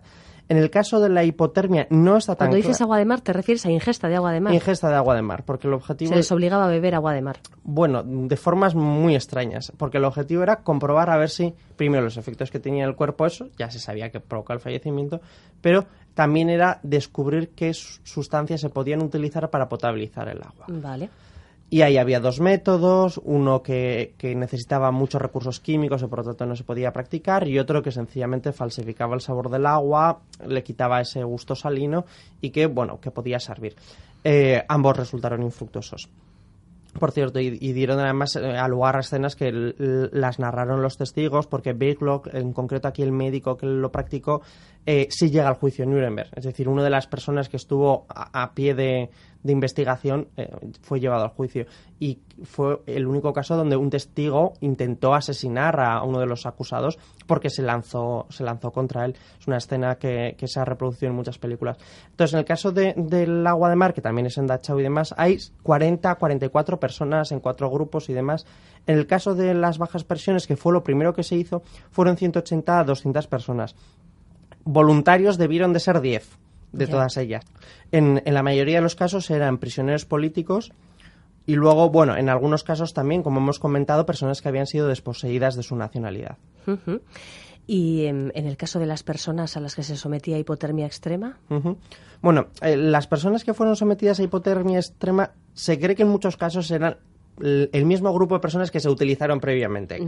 En 0.49 0.57
el 0.57 0.69
caso 0.71 0.99
de 0.99 1.09
la 1.09 1.23
hipotermia 1.23 1.85
no 1.91 2.17
está 2.17 2.33
tan 2.35 2.47
Cuando 2.47 2.57
dices 2.57 2.81
agua 2.81 2.97
de 2.97 3.05
mar, 3.05 3.21
te 3.21 3.31
refieres 3.33 3.65
a 3.67 3.71
ingesta 3.71 4.07
de 4.09 4.15
agua 4.15 4.31
de 4.33 4.39
mar. 4.41 4.53
ingesta 4.53 4.89
de 4.89 4.95
agua 4.95 5.15
de 5.15 5.21
mar, 5.21 5.43
porque 5.45 5.67
el 5.67 5.73
objetivo 5.75 6.09
Se 6.09 6.15
les 6.15 6.31
obligaba 6.31 6.65
a 6.65 6.67
beber 6.69 6.95
agua 6.95 7.13
de 7.13 7.21
mar. 7.21 7.37
bueno, 7.63 8.01
de 8.03 8.35
formas 8.35 8.73
muy 8.75 9.15
extrañas, 9.15 9.71
porque 9.77 9.97
el 9.99 10.05
objetivo 10.05 10.41
era 10.43 10.57
comprobar 10.57 11.11
a 11.11 11.17
ver 11.17 11.29
si, 11.29 11.53
primero, 11.75 12.03
los 12.03 12.17
efectos 12.17 12.49
que 12.51 12.59
tenía 12.59 12.85
el 12.85 12.95
cuerpo, 12.95 13.25
eso, 13.27 13.47
ya 13.57 13.69
se 13.69 13.77
sabía 13.79 14.09
que 14.09 14.19
provoca 14.19 14.53
el 14.53 14.59
fallecimiento, 14.59 15.21
pero 15.61 15.85
también 16.15 16.49
era 16.49 16.79
descubrir 16.83 17.49
qué 17.49 17.73
su- 17.73 17.99
sustancias 18.03 18.59
se 18.59 18.69
podían 18.69 19.01
utilizar 19.03 19.49
para 19.51 19.69
potabilizar 19.69 20.27
el 20.29 20.41
agua. 20.41 20.65
Vale. 20.67 21.09
Y 21.71 21.83
ahí 21.83 21.97
había 21.97 22.19
dos 22.19 22.39
métodos, 22.39 23.21
uno 23.23 23.61
que, 23.61 24.15
que 24.17 24.33
necesitaba 24.33 24.89
muchos 24.91 25.21
recursos 25.21 25.59
químicos 25.59 26.01
y 26.01 26.07
por 26.07 26.19
lo 26.19 26.25
tanto 26.25 26.47
no 26.47 26.55
se 26.55 26.63
podía 26.63 26.91
practicar, 26.91 27.47
y 27.47 27.59
otro 27.59 27.83
que 27.83 27.91
sencillamente 27.91 28.51
falsificaba 28.51 29.13
el 29.13 29.21
sabor 29.21 29.49
del 29.51 29.67
agua, 29.67 30.21
le 30.47 30.63
quitaba 30.63 30.99
ese 30.99 31.23
gusto 31.23 31.53
salino 31.53 32.05
y 32.41 32.49
que, 32.49 32.65
bueno, 32.65 32.99
que 32.99 33.11
podía 33.11 33.39
servir. 33.39 33.75
Eh, 34.23 34.63
ambos 34.67 34.97
resultaron 34.97 35.43
infructuosos. 35.43 36.09
Por 36.97 37.11
cierto, 37.11 37.39
y, 37.39 37.51
dieron 37.51 37.99
además 37.99 38.35
eh, 38.35 38.57
a 38.57 38.67
lugar 38.67 38.95
a 38.95 39.01
escenas 39.01 39.35
que 39.35 39.51
las 40.11 40.39
narraron 40.39 40.81
los 40.81 40.97
testigos, 40.97 41.45
porque 41.45 41.73
Birklock, 41.73 42.33
en 42.33 42.51
concreto 42.51 42.87
aquí 42.87 43.03
el 43.03 43.11
médico 43.11 43.57
que 43.57 43.67
lo 43.67 43.91
practicó, 43.91 44.41
eh, 44.87 45.07
sí 45.11 45.29
llega 45.29 45.47
al 45.47 45.53
juicio 45.53 45.83
en 45.83 45.91
Nuremberg. 45.91 46.31
Es 46.35 46.45
decir, 46.45 46.67
una 46.67 46.83
de 46.83 46.89
las 46.89 47.05
personas 47.05 47.47
que 47.47 47.57
estuvo 47.57 48.07
a 48.09 48.53
pie 48.55 48.73
de, 48.73 49.11
de 49.41 49.53
investigación 49.53 50.27
eh, 50.35 50.49
fue 50.81 50.99
llevado 50.99 51.23
al 51.23 51.29
juicio. 51.29 51.65
Y 51.99 52.19
fue 52.43 52.81
el 52.87 53.07
único 53.07 53.31
caso 53.33 53.55
donde 53.55 53.75
un 53.77 53.89
testigo 53.89 54.53
intentó 54.61 55.13
asesinar 55.13 55.79
a 55.79 56.03
uno 56.03 56.19
de 56.19 56.25
los 56.25 56.45
acusados 56.45 56.97
porque 57.27 57.49
se 57.49 57.61
lanzó, 57.61 58.25
se 58.29 58.43
lanzó 58.43 58.71
contra 58.71 59.05
él. 59.05 59.15
Es 59.39 59.47
una 59.47 59.57
escena 59.57 59.95
que, 59.95 60.35
que 60.37 60.47
se 60.47 60.59
ha 60.59 60.65
reproducido 60.65 61.09
en 61.09 61.15
muchas 61.15 61.37
películas. 61.37 61.77
Entonces, 62.11 62.33
en 62.33 62.39
el 62.39 62.45
caso 62.45 62.71
de- 62.71 62.93
del 62.97 63.45
agua 63.47 63.69
de 63.69 63.75
mar, 63.75 63.93
que 63.93 64.01
también 64.01 64.27
es 64.27 64.37
en 64.37 64.47
Dachau 64.47 64.79
y 64.79 64.83
demás, 64.83 65.13
hay 65.17 65.37
40, 65.63 66.15
44 66.15 66.79
personas 66.79 67.31
en 67.31 67.39
cuatro 67.39 67.69
grupos 67.69 68.09
y 68.09 68.13
demás. 68.13 68.45
En 68.87 68.97
el 68.97 69.07
caso 69.07 69.35
de 69.35 69.53
las 69.53 69.77
bajas 69.77 70.03
presiones, 70.03 70.47
que 70.47 70.55
fue 70.57 70.73
lo 70.73 70.83
primero 70.83 71.13
que 71.13 71.23
se 71.23 71.35
hizo, 71.35 71.61
fueron 71.91 72.17
180 72.17 72.79
a 72.79 72.83
200 72.83 73.27
personas. 73.27 73.75
Voluntarios 74.65 75.37
debieron 75.37 75.73
de 75.73 75.79
ser 75.79 76.01
10 76.01 76.38
de 76.71 76.87
todas 76.87 77.17
ellas. 77.17 77.45
En, 77.91 78.21
en 78.25 78.33
la 78.33 78.43
mayoría 78.43 78.77
de 78.77 78.81
los 78.81 78.95
casos 78.95 79.29
eran 79.29 79.57
prisioneros 79.57 80.05
políticos 80.05 80.71
y 81.49 81.55
luego, 81.55 81.89
bueno, 81.89 82.15
en 82.15 82.29
algunos 82.29 82.63
casos 82.63 82.93
también, 82.93 83.23
como 83.23 83.39
hemos 83.39 83.57
comentado, 83.57 84.05
personas 84.05 84.39
que 84.39 84.49
habían 84.49 84.67
sido 84.67 84.87
desposeídas 84.87 85.55
de 85.55 85.63
su 85.63 85.75
nacionalidad. 85.75 86.37
Y 87.65 88.05
em, 88.05 88.29
en 88.35 88.45
el 88.45 88.55
caso 88.55 88.77
de 88.77 88.85
las 88.85 89.01
personas 89.01 89.57
a 89.57 89.59
las 89.59 89.73
que 89.73 89.81
se 89.81 89.95
sometía 89.95 90.35
a 90.35 90.39
hipotermia 90.39 90.85
extrema. 90.85 91.39
Bueno, 92.21 92.49
eh, 92.61 92.77
las 92.77 93.07
personas 93.07 93.43
que 93.43 93.55
fueron 93.55 93.75
sometidas 93.75 94.19
a 94.19 94.23
hipotermia 94.23 94.77
extrema 94.77 95.31
se 95.55 95.79
cree 95.79 95.95
que 95.95 96.03
en 96.03 96.09
muchos 96.09 96.37
casos 96.37 96.69
eran 96.69 96.97
el, 97.41 97.85
mismo 97.85 98.13
grupo 98.13 98.35
de 98.35 98.41
personas 98.41 98.71
que 98.71 98.79
se 98.79 98.89
utilizaron 98.89 99.39
previamente. 99.39 99.99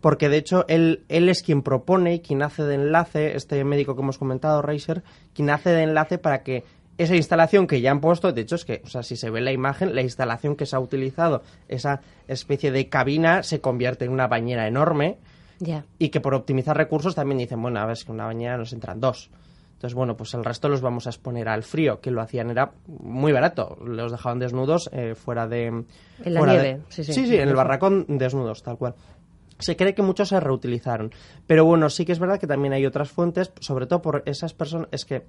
Porque 0.00 0.28
de 0.28 0.36
hecho 0.36 0.64
él, 0.68 1.04
él 1.08 1.28
es 1.28 1.42
quien 1.42 1.62
propone 1.62 2.14
y 2.14 2.20
quien 2.20 2.42
hace 2.42 2.62
de 2.64 2.74
enlace, 2.74 3.36
este 3.36 3.62
médico 3.64 3.94
que 3.94 4.02
hemos 4.02 4.18
comentado, 4.18 4.62
Reiser, 4.62 5.02
quien 5.34 5.50
hace 5.50 5.70
de 5.70 5.82
enlace 5.82 6.18
para 6.18 6.42
que 6.42 6.64
esa 6.98 7.16
instalación 7.16 7.66
que 7.66 7.80
ya 7.80 7.90
han 7.90 8.00
puesto, 8.00 8.30
de 8.32 8.42
hecho 8.42 8.56
es 8.56 8.64
que, 8.64 8.82
o 8.84 8.88
sea, 8.88 9.02
si 9.02 9.16
se 9.16 9.30
ve 9.30 9.40
la 9.40 9.52
imagen, 9.52 9.94
la 9.94 10.02
instalación 10.02 10.54
que 10.54 10.66
se 10.66 10.76
ha 10.76 10.80
utilizado, 10.80 11.42
esa 11.66 12.02
especie 12.28 12.72
de 12.72 12.88
cabina, 12.90 13.42
se 13.42 13.60
convierte 13.60 14.04
en 14.04 14.12
una 14.12 14.28
bañera 14.28 14.66
enorme 14.66 15.16
y 15.98 16.08
que 16.08 16.20
por 16.20 16.34
optimizar 16.34 16.76
recursos 16.76 17.14
también 17.14 17.38
dicen, 17.38 17.60
bueno, 17.60 17.80
a 17.80 17.86
ver, 17.86 17.94
es 17.94 18.04
que 18.04 18.12
una 18.12 18.26
bañera 18.26 18.56
nos 18.56 18.72
entran 18.72 19.00
dos. 19.00 19.30
Entonces, 19.80 19.94
bueno, 19.94 20.14
pues 20.14 20.34
el 20.34 20.44
resto 20.44 20.68
los 20.68 20.82
vamos 20.82 21.06
a 21.06 21.10
exponer 21.10 21.48
al 21.48 21.62
frío, 21.62 22.02
que 22.02 22.10
lo 22.10 22.20
hacían 22.20 22.50
era 22.50 22.72
muy 22.86 23.32
barato. 23.32 23.78
Los 23.82 24.12
dejaban 24.12 24.38
desnudos 24.38 24.90
eh, 24.92 25.14
fuera 25.14 25.46
de... 25.48 25.68
En 25.68 25.86
la 26.34 26.40
de- 26.44 26.46
nieve, 26.50 26.80
sí, 26.90 27.02
sí. 27.02 27.14
Sí, 27.14 27.34
en 27.36 27.48
el 27.48 27.54
barracón 27.54 28.04
desnudos, 28.06 28.62
tal 28.62 28.76
cual. 28.76 28.94
Se 29.58 29.76
cree 29.76 29.94
que 29.94 30.02
muchos 30.02 30.28
se 30.28 30.38
reutilizaron. 30.38 31.10
Pero 31.46 31.64
bueno, 31.64 31.88
sí 31.88 32.04
que 32.04 32.12
es 32.12 32.18
verdad 32.18 32.38
que 32.38 32.46
también 32.46 32.74
hay 32.74 32.84
otras 32.84 33.10
fuentes, 33.10 33.52
sobre 33.60 33.86
todo 33.86 34.02
por 34.02 34.22
esas 34.26 34.52
personas. 34.52 34.88
Es 34.92 35.06
que 35.06 35.24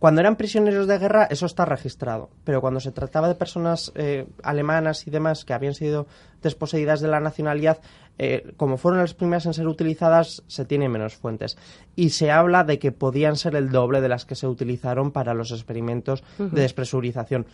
cuando 0.00 0.22
eran 0.22 0.36
prisioneros 0.36 0.86
de 0.86 0.98
guerra, 0.98 1.28
eso 1.30 1.44
está 1.44 1.66
registrado. 1.66 2.30
Pero 2.42 2.62
cuando 2.62 2.80
se 2.80 2.90
trataba 2.90 3.28
de 3.28 3.34
personas 3.34 3.92
eh, 3.94 4.26
alemanas 4.42 5.06
y 5.06 5.10
demás 5.10 5.44
que 5.44 5.52
habían 5.52 5.74
sido 5.74 6.06
desposeídas 6.40 7.02
de 7.02 7.08
la 7.08 7.20
nacionalidad, 7.20 7.80
eh, 8.18 8.54
como 8.56 8.78
fueron 8.78 9.00
las 9.00 9.12
primeras 9.12 9.44
en 9.44 9.52
ser 9.52 9.68
utilizadas, 9.68 10.42
se 10.46 10.64
tiene 10.64 10.88
menos 10.88 11.16
fuentes. 11.16 11.58
Y 11.96 12.10
se 12.10 12.30
habla 12.30 12.64
de 12.64 12.78
que 12.78 12.92
podían 12.92 13.36
ser 13.36 13.54
el 13.54 13.68
doble 13.68 14.00
de 14.00 14.08
las 14.08 14.24
que 14.24 14.36
se 14.36 14.46
utilizaron 14.46 15.12
para 15.12 15.34
los 15.34 15.52
experimentos 15.52 16.24
de 16.38 16.62
despresurización, 16.62 17.44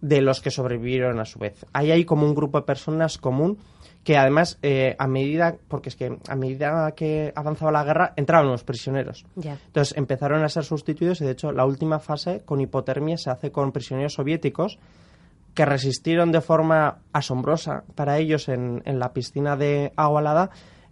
de 0.00 0.22
los 0.22 0.40
que 0.40 0.52
sobrevivieron 0.52 1.18
a 1.18 1.24
su 1.24 1.40
vez. 1.40 1.66
Ahí 1.72 1.90
hay 1.90 2.04
como 2.04 2.24
un 2.24 2.36
grupo 2.36 2.60
de 2.60 2.66
personas 2.66 3.18
común 3.18 3.58
que 4.06 4.16
además 4.16 4.56
eh, 4.62 4.94
a 5.00 5.08
medida 5.08 5.56
porque 5.66 5.88
es 5.88 5.96
que 5.96 6.16
a 6.28 6.36
medida 6.36 6.92
que 6.92 7.32
avanzaba 7.34 7.72
la 7.72 7.82
guerra 7.82 8.12
entraban 8.14 8.46
los 8.46 8.62
prisioneros. 8.62 9.26
Entonces 9.34 9.96
empezaron 9.96 10.44
a 10.44 10.48
ser 10.48 10.62
sustituidos 10.62 11.20
y 11.20 11.24
de 11.24 11.32
hecho 11.32 11.50
la 11.50 11.66
última 11.66 11.98
fase 11.98 12.42
con 12.44 12.60
hipotermia 12.60 13.16
se 13.16 13.30
hace 13.30 13.50
con 13.50 13.72
prisioneros 13.72 14.12
soviéticos 14.14 14.78
que 15.54 15.64
resistieron 15.64 16.30
de 16.30 16.40
forma 16.40 16.98
asombrosa 17.12 17.82
para 17.96 18.18
ellos 18.18 18.48
en, 18.48 18.80
en 18.84 19.00
la 19.00 19.12
piscina 19.12 19.56
de 19.56 19.92
agua 19.96 20.20
helada 20.20 20.50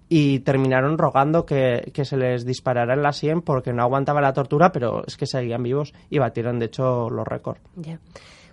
y 0.09 0.41
terminaron 0.41 0.99
rogando 0.99 1.47
que, 1.47 1.93
que 1.95 2.05
se 2.05 2.17
les 2.17 2.45
disparara 2.45 2.95
en 2.95 3.03
la 3.03 3.13
sien 3.13 3.43
porque 3.43 3.73
no 3.73 3.85
aguantaba 3.85 4.21
la 4.23 4.33
tortura, 4.33 4.73
pero 4.73 5.05
es 5.07 5.17
que 5.17 5.27
seguían 5.27 5.63
vivos 5.63 5.95
y 6.11 6.19
batieron 6.19 6.59
de 6.59 6.67
hecho 6.67 7.09
los 7.11 7.29
récords. 7.29 7.61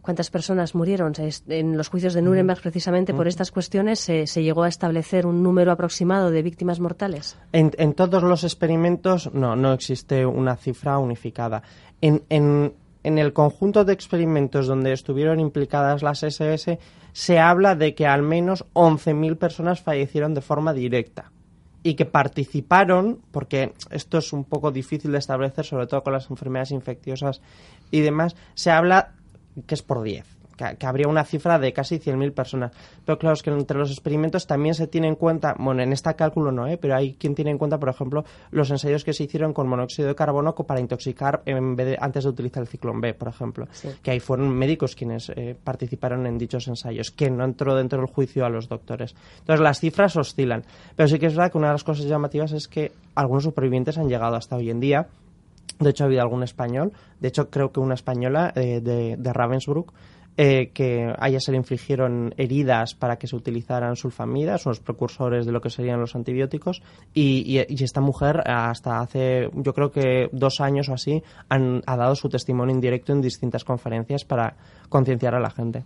¿Cuántas 0.01 0.31
personas 0.31 0.73
murieron? 0.73 1.13
En 1.47 1.77
los 1.77 1.89
juicios 1.89 2.13
de 2.13 2.21
Nuremberg, 2.23 2.61
precisamente 2.61 3.13
por 3.13 3.27
estas 3.27 3.51
cuestiones, 3.51 3.99
se, 3.99 4.25
se 4.25 4.41
llegó 4.41 4.63
a 4.63 4.67
establecer 4.67 5.27
un 5.27 5.43
número 5.43 5.71
aproximado 5.71 6.31
de 6.31 6.41
víctimas 6.41 6.79
mortales. 6.79 7.37
En, 7.51 7.71
en 7.77 7.93
todos 7.93 8.23
los 8.23 8.43
experimentos 8.43 9.31
no, 9.33 9.55
no 9.55 9.73
existe 9.73 10.25
una 10.25 10.55
cifra 10.55 10.97
unificada. 10.97 11.61
En, 12.01 12.23
en, 12.29 12.73
en 13.03 13.17
el 13.19 13.31
conjunto 13.31 13.85
de 13.85 13.93
experimentos 13.93 14.65
donde 14.65 14.91
estuvieron 14.91 15.39
implicadas 15.39 16.01
las 16.01 16.23
SS, 16.23 16.79
se 17.13 17.39
habla 17.39 17.75
de 17.75 17.93
que 17.93 18.07
al 18.07 18.23
menos 18.23 18.65
11.000 18.73 19.37
personas 19.37 19.81
fallecieron 19.81 20.33
de 20.33 20.41
forma 20.41 20.73
directa 20.73 21.31
y 21.83 21.95
que 21.95 22.05
participaron, 22.05 23.19
porque 23.31 23.73
esto 23.89 24.19
es 24.19 24.33
un 24.33 24.43
poco 24.43 24.71
difícil 24.71 25.11
de 25.11 25.17
establecer, 25.17 25.65
sobre 25.65 25.87
todo 25.87 26.03
con 26.03 26.13
las 26.13 26.29
enfermedades 26.29 26.71
infecciosas 26.71 27.41
y 27.89 28.01
demás, 28.01 28.35
se 28.53 28.69
habla 28.71 29.13
que 29.65 29.75
es 29.75 29.81
por 29.81 30.01
10, 30.01 30.25
que, 30.57 30.77
que 30.77 30.85
habría 30.85 31.07
una 31.07 31.23
cifra 31.23 31.59
de 31.59 31.73
casi 31.73 31.99
100.000 31.99 32.33
personas. 32.33 32.71
Pero 33.05 33.17
claro, 33.17 33.33
es 33.33 33.43
que 33.43 33.49
entre 33.49 33.77
los 33.77 33.91
experimentos 33.91 34.47
también 34.47 34.75
se 34.75 34.87
tiene 34.87 35.07
en 35.07 35.15
cuenta, 35.15 35.55
bueno, 35.57 35.81
en 35.81 35.91
este 35.91 36.13
cálculo 36.15 36.51
no, 36.51 36.67
¿eh? 36.67 36.77
pero 36.77 36.95
hay 36.95 37.13
quien 37.13 37.35
tiene 37.35 37.51
en 37.51 37.57
cuenta, 37.57 37.79
por 37.79 37.89
ejemplo, 37.89 38.23
los 38.51 38.69
ensayos 38.69 39.03
que 39.03 39.13
se 39.13 39.23
hicieron 39.23 39.53
con 39.53 39.67
monóxido 39.67 40.07
de 40.07 40.15
carbono 40.15 40.53
para 40.55 40.79
intoxicar 40.79 41.41
en 41.45 41.75
vez 41.75 41.87
de, 41.87 41.97
antes 41.99 42.23
de 42.23 42.29
utilizar 42.29 42.61
el 42.61 42.67
ciclón 42.67 43.01
B, 43.01 43.13
por 43.13 43.27
ejemplo. 43.27 43.67
Sí. 43.71 43.89
Que 44.01 44.11
ahí 44.11 44.19
fueron 44.19 44.49
médicos 44.49 44.95
quienes 44.95 45.29
eh, 45.29 45.55
participaron 45.61 46.27
en 46.27 46.37
dichos 46.37 46.67
ensayos, 46.67 47.11
que 47.11 47.29
no 47.29 47.43
entró 47.43 47.75
dentro 47.75 47.99
del 47.99 48.07
juicio 48.07 48.45
a 48.45 48.49
los 48.49 48.69
doctores. 48.69 49.15
Entonces 49.39 49.61
las 49.61 49.79
cifras 49.79 50.15
oscilan. 50.15 50.63
Pero 50.95 51.07
sí 51.07 51.19
que 51.19 51.27
es 51.27 51.35
verdad 51.35 51.51
que 51.51 51.57
una 51.57 51.67
de 51.67 51.73
las 51.73 51.83
cosas 51.83 52.05
llamativas 52.05 52.51
es 52.51 52.67
que 52.67 52.91
algunos 53.15 53.43
supervivientes 53.43 53.97
han 53.97 54.07
llegado 54.07 54.35
hasta 54.35 54.55
hoy 54.55 54.69
en 54.69 54.79
día. 54.79 55.07
De 55.81 55.89
hecho, 55.89 56.05
ha 56.05 56.07
habido 56.07 56.21
algún 56.21 56.43
español. 56.43 56.93
De 57.19 57.27
hecho, 57.27 57.49
creo 57.49 57.71
que 57.71 57.81
una 57.81 57.95
española 57.95 58.53
eh, 58.55 58.79
de, 58.81 59.17
de 59.17 59.33
Ravensbrück 59.33 59.91
eh, 60.37 60.71
que 60.73 61.13
a 61.17 61.27
ella 61.27 61.41
se 61.41 61.51
le 61.51 61.57
infligieron 61.57 62.33
heridas 62.37 62.95
para 62.95 63.17
que 63.17 63.27
se 63.27 63.35
utilizaran 63.35 63.97
sulfamidas, 63.97 64.65
unos 64.65 64.79
precursores 64.79 65.45
de 65.45 65.51
lo 65.51 65.59
que 65.59 65.69
serían 65.69 65.99
los 65.99 66.15
antibióticos, 66.15 66.81
y, 67.13 67.57
esta 67.57 67.99
mujer 67.99 68.41
hasta 68.45 69.01
hace, 69.01 69.49
yo 69.53 69.73
creo 69.73 69.91
que 69.91 70.29
dos 70.31 70.61
años 70.61 70.87
o 70.87 70.93
así, 70.93 71.21
han, 71.49 71.83
ha 71.85 71.97
dado 71.97 72.15
su 72.15 72.29
testimonio 72.29 72.73
en 72.73 72.79
directo 72.79 73.11
en 73.11 73.21
distintas 73.21 73.65
conferencias 73.65 74.23
para 74.23 74.55
concienciar 74.87 75.35
a 75.35 75.41
la 75.41 75.49
gente. 75.49 75.83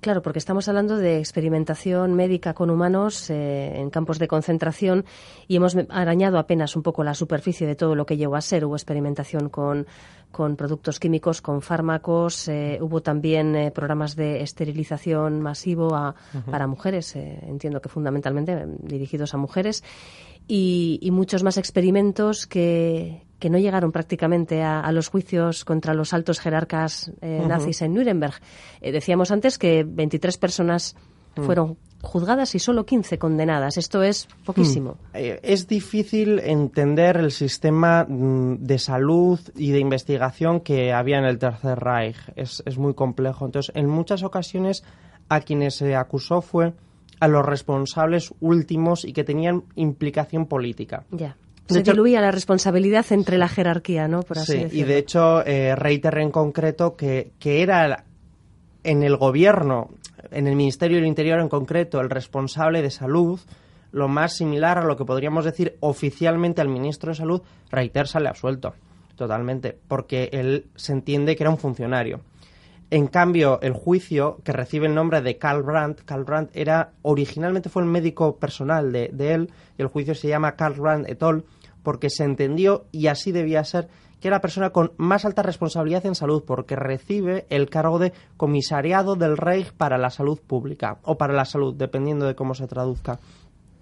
Claro, 0.00 0.22
porque 0.22 0.38
estamos 0.38 0.68
hablando 0.68 0.96
de 0.96 1.18
experimentación 1.18 2.14
médica 2.14 2.54
con 2.54 2.70
humanos 2.70 3.30
eh, 3.30 3.80
en 3.80 3.90
campos 3.90 4.20
de 4.20 4.28
concentración 4.28 5.04
y 5.48 5.56
hemos 5.56 5.76
arañado 5.88 6.38
apenas 6.38 6.76
un 6.76 6.84
poco 6.84 7.02
la 7.02 7.14
superficie 7.14 7.66
de 7.66 7.74
todo 7.74 7.96
lo 7.96 8.06
que 8.06 8.16
llegó 8.16 8.36
a 8.36 8.40
ser. 8.40 8.64
Hubo 8.64 8.76
experimentación 8.76 9.48
con, 9.48 9.86
productos 10.56 11.00
químicos, 11.00 11.42
con 11.42 11.62
fármacos, 11.62 12.46
eh, 12.46 12.78
hubo 12.80 13.02
también 13.02 13.56
eh, 13.56 13.72
programas 13.72 14.14
de 14.14 14.40
esterilización 14.40 15.40
masivo 15.40 15.88
para 16.48 16.66
mujeres, 16.68 17.16
entiendo 17.16 17.80
que 17.80 17.88
fundamentalmente 17.88 18.66
dirigidos 18.80 19.34
a 19.34 19.38
mujeres, 19.38 19.82
y, 20.48 20.98
y 21.02 21.10
muchos 21.10 21.44
más 21.44 21.58
experimentos 21.58 22.46
que, 22.46 23.22
que 23.38 23.50
no 23.50 23.58
llegaron 23.58 23.92
prácticamente 23.92 24.62
a, 24.62 24.90
los 24.92 25.08
juicios 25.08 25.64
contra 25.64 25.94
los 25.94 26.12
altos 26.12 26.40
jerarcas 26.40 27.12
eh, 27.20 27.44
nazis 27.46 27.82
en 27.82 27.94
Nuremberg. 27.94 28.34
Eh, 28.80 28.90
decíamos 28.90 29.30
antes 29.30 29.58
que 29.58 29.84
23 29.84 30.36
personas 30.38 30.96
mm. 31.36 31.42
fueron 31.42 31.76
juzgadas 32.00 32.54
y 32.54 32.58
solo 32.58 32.84
15 32.84 33.18
condenadas. 33.18 33.76
Esto 33.76 34.02
es 34.02 34.28
poquísimo. 34.44 34.92
Mm. 35.12 35.16
Eh, 35.16 35.40
es 35.42 35.68
difícil 35.68 36.40
entender 36.40 37.18
el 37.18 37.30
sistema 37.30 38.04
mm, 38.08 38.64
de 38.64 38.78
salud 38.78 39.38
y 39.54 39.70
de 39.70 39.78
investigación 39.78 40.60
que 40.60 40.92
había 40.92 41.18
en 41.18 41.24
el 41.24 41.38
Tercer 41.38 41.78
Reich. 41.78 42.16
Es, 42.34 42.62
es 42.66 42.76
muy 42.76 42.94
complejo. 42.94 43.46
Entonces, 43.46 43.72
en 43.76 43.88
muchas 43.88 44.24
ocasiones 44.24 44.82
a 45.28 45.40
quienes 45.40 45.76
se 45.76 45.94
acusó 45.94 46.40
fue 46.40 46.72
a 47.20 47.28
los 47.28 47.44
responsables 47.44 48.32
últimos 48.40 49.04
y 49.04 49.12
que 49.12 49.24
tenían 49.24 49.64
implicación 49.74 50.46
política. 50.46 51.04
Ya. 51.10 51.36
Se 51.66 51.82
diluía 51.82 52.22
la 52.22 52.30
responsabilidad 52.30 53.04
entre 53.10 53.36
la 53.36 53.46
jerarquía, 53.46 54.08
¿no? 54.08 54.22
Por 54.22 54.38
así 54.38 54.68
sí, 54.70 54.78
y 54.78 54.84
de 54.84 54.96
hecho 54.96 55.44
eh, 55.44 55.76
reiteré 55.76 56.22
en 56.22 56.30
concreto 56.30 56.96
que, 56.96 57.32
que 57.38 57.62
era 57.62 58.04
en 58.84 59.02
el 59.02 59.18
gobierno, 59.18 59.90
en 60.30 60.46
el 60.46 60.56
Ministerio 60.56 60.96
del 60.96 61.06
Interior 61.06 61.40
en 61.40 61.50
concreto, 61.50 62.00
el 62.00 62.08
responsable 62.08 62.80
de 62.80 62.90
salud, 62.90 63.38
lo 63.92 64.08
más 64.08 64.36
similar 64.36 64.78
a 64.78 64.84
lo 64.84 64.96
que 64.96 65.04
podríamos 65.04 65.44
decir 65.44 65.76
oficialmente 65.80 66.60
al 66.60 66.68
ministro 66.68 67.10
de 67.10 67.16
Salud, 67.16 67.42
Reiter 67.70 68.06
sale 68.06 68.28
absuelto, 68.28 68.74
totalmente, 69.16 69.76
porque 69.88 70.30
él 70.32 70.66
se 70.74 70.92
entiende 70.92 71.36
que 71.36 71.42
era 71.42 71.50
un 71.50 71.58
funcionario. 71.58 72.20
En 72.90 73.06
cambio, 73.06 73.60
el 73.60 73.74
juicio 73.74 74.38
que 74.44 74.52
recibe 74.52 74.86
el 74.86 74.94
nombre 74.94 75.20
de 75.20 75.36
Karl 75.36 75.62
Brandt, 75.62 76.04
Karl 76.06 76.24
Brandt 76.24 76.50
era 76.54 76.92
originalmente 77.02 77.68
fue 77.68 77.82
el 77.82 77.88
médico 77.88 78.36
personal 78.36 78.92
de, 78.92 79.10
de 79.12 79.34
él, 79.34 79.52
y 79.76 79.82
el 79.82 79.88
juicio 79.88 80.14
se 80.14 80.28
llama 80.28 80.56
Karl 80.56 80.80
Brandt 80.80 81.08
et 81.08 81.22
al 81.22 81.44
porque 81.82 82.08
se 82.08 82.24
entendió, 82.24 82.86
y 82.90 83.08
así 83.08 83.30
debía 83.30 83.62
ser, 83.64 83.88
que 84.20 84.28
era 84.28 84.38
la 84.38 84.40
persona 84.40 84.70
con 84.70 84.92
más 84.96 85.24
alta 85.24 85.42
responsabilidad 85.42 86.06
en 86.06 86.14
salud, 86.14 86.44
porque 86.46 86.76
recibe 86.76 87.46
el 87.50 87.68
cargo 87.68 87.98
de 87.98 88.12
comisariado 88.36 89.16
del 89.16 89.36
Reich 89.36 89.72
para 89.72 89.98
la 89.98 90.10
salud 90.10 90.40
pública, 90.40 90.98
o 91.02 91.18
para 91.18 91.34
la 91.34 91.44
salud, 91.44 91.74
dependiendo 91.74 92.26
de 92.26 92.34
cómo 92.34 92.54
se 92.54 92.66
traduzca. 92.66 93.18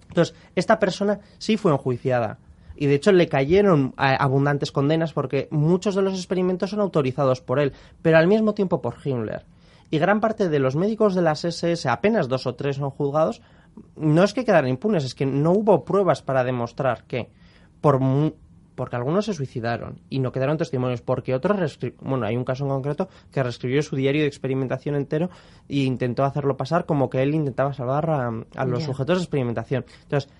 Entonces, 0.09 0.35
esta 0.55 0.79
persona 0.79 1.19
sí 1.37 1.57
fue 1.57 1.71
enjuiciada. 1.71 2.39
Y 2.77 2.85
de 2.85 2.95
hecho 2.95 3.11
le 3.11 3.27
cayeron 3.27 3.93
eh, 3.97 4.15
abundantes 4.19 4.71
condenas 4.71 5.13
porque 5.13 5.47
muchos 5.51 5.95
de 5.95 6.01
los 6.01 6.13
experimentos 6.13 6.69
son 6.69 6.79
autorizados 6.79 7.41
por 7.41 7.59
él, 7.59 7.73
pero 8.01 8.17
al 8.17 8.27
mismo 8.27 8.53
tiempo 8.53 8.81
por 8.81 8.95
Himmler. 9.03 9.45
Y 9.89 9.99
gran 9.99 10.19
parte 10.19 10.49
de 10.49 10.59
los 10.59 10.75
médicos 10.75 11.15
de 11.15 11.21
las 11.21 11.45
SS, 11.45 11.89
apenas 11.89 12.27
dos 12.27 12.45
o 12.45 12.55
tres 12.55 12.75
son 12.75 12.89
juzgados, 12.89 13.41
no 13.95 14.23
es 14.23 14.33
que 14.33 14.43
quedaran 14.45 14.69
impunes, 14.69 15.05
es 15.05 15.15
que 15.15 15.25
no 15.25 15.51
hubo 15.51 15.85
pruebas 15.85 16.21
para 16.21 16.43
demostrar 16.43 17.03
que 17.05 17.29
por 17.81 17.99
porque 18.77 18.95
algunos 18.95 19.25
se 19.25 19.33
suicidaron 19.33 20.01
y 20.07 20.19
no 20.19 20.31
quedaron 20.31 20.55
testimonios, 20.55 21.01
porque 21.01 21.33
otros, 21.33 21.79
bueno, 21.99 22.27
hay 22.27 22.37
un 22.37 22.45
caso 22.45 22.63
en 22.63 22.69
concreto 22.69 23.09
que 23.31 23.41
reescribió 23.41 23.81
su 23.81 23.95
diario 23.95 24.21
de 24.21 24.27
experimentación 24.27 24.95
entero 24.95 25.31
e 25.67 25.77
intentó 25.77 26.23
hacerlo 26.23 26.57
pasar 26.57 26.85
como 26.85 27.09
que 27.09 27.23
él 27.23 27.33
intentaba 27.33 27.73
salvar 27.73 28.07
a, 28.11 28.65
los 28.65 28.83
sujetos 28.83 29.17
de 29.17 29.23
experimentación. 29.23 29.83
Entonces, 30.03 30.31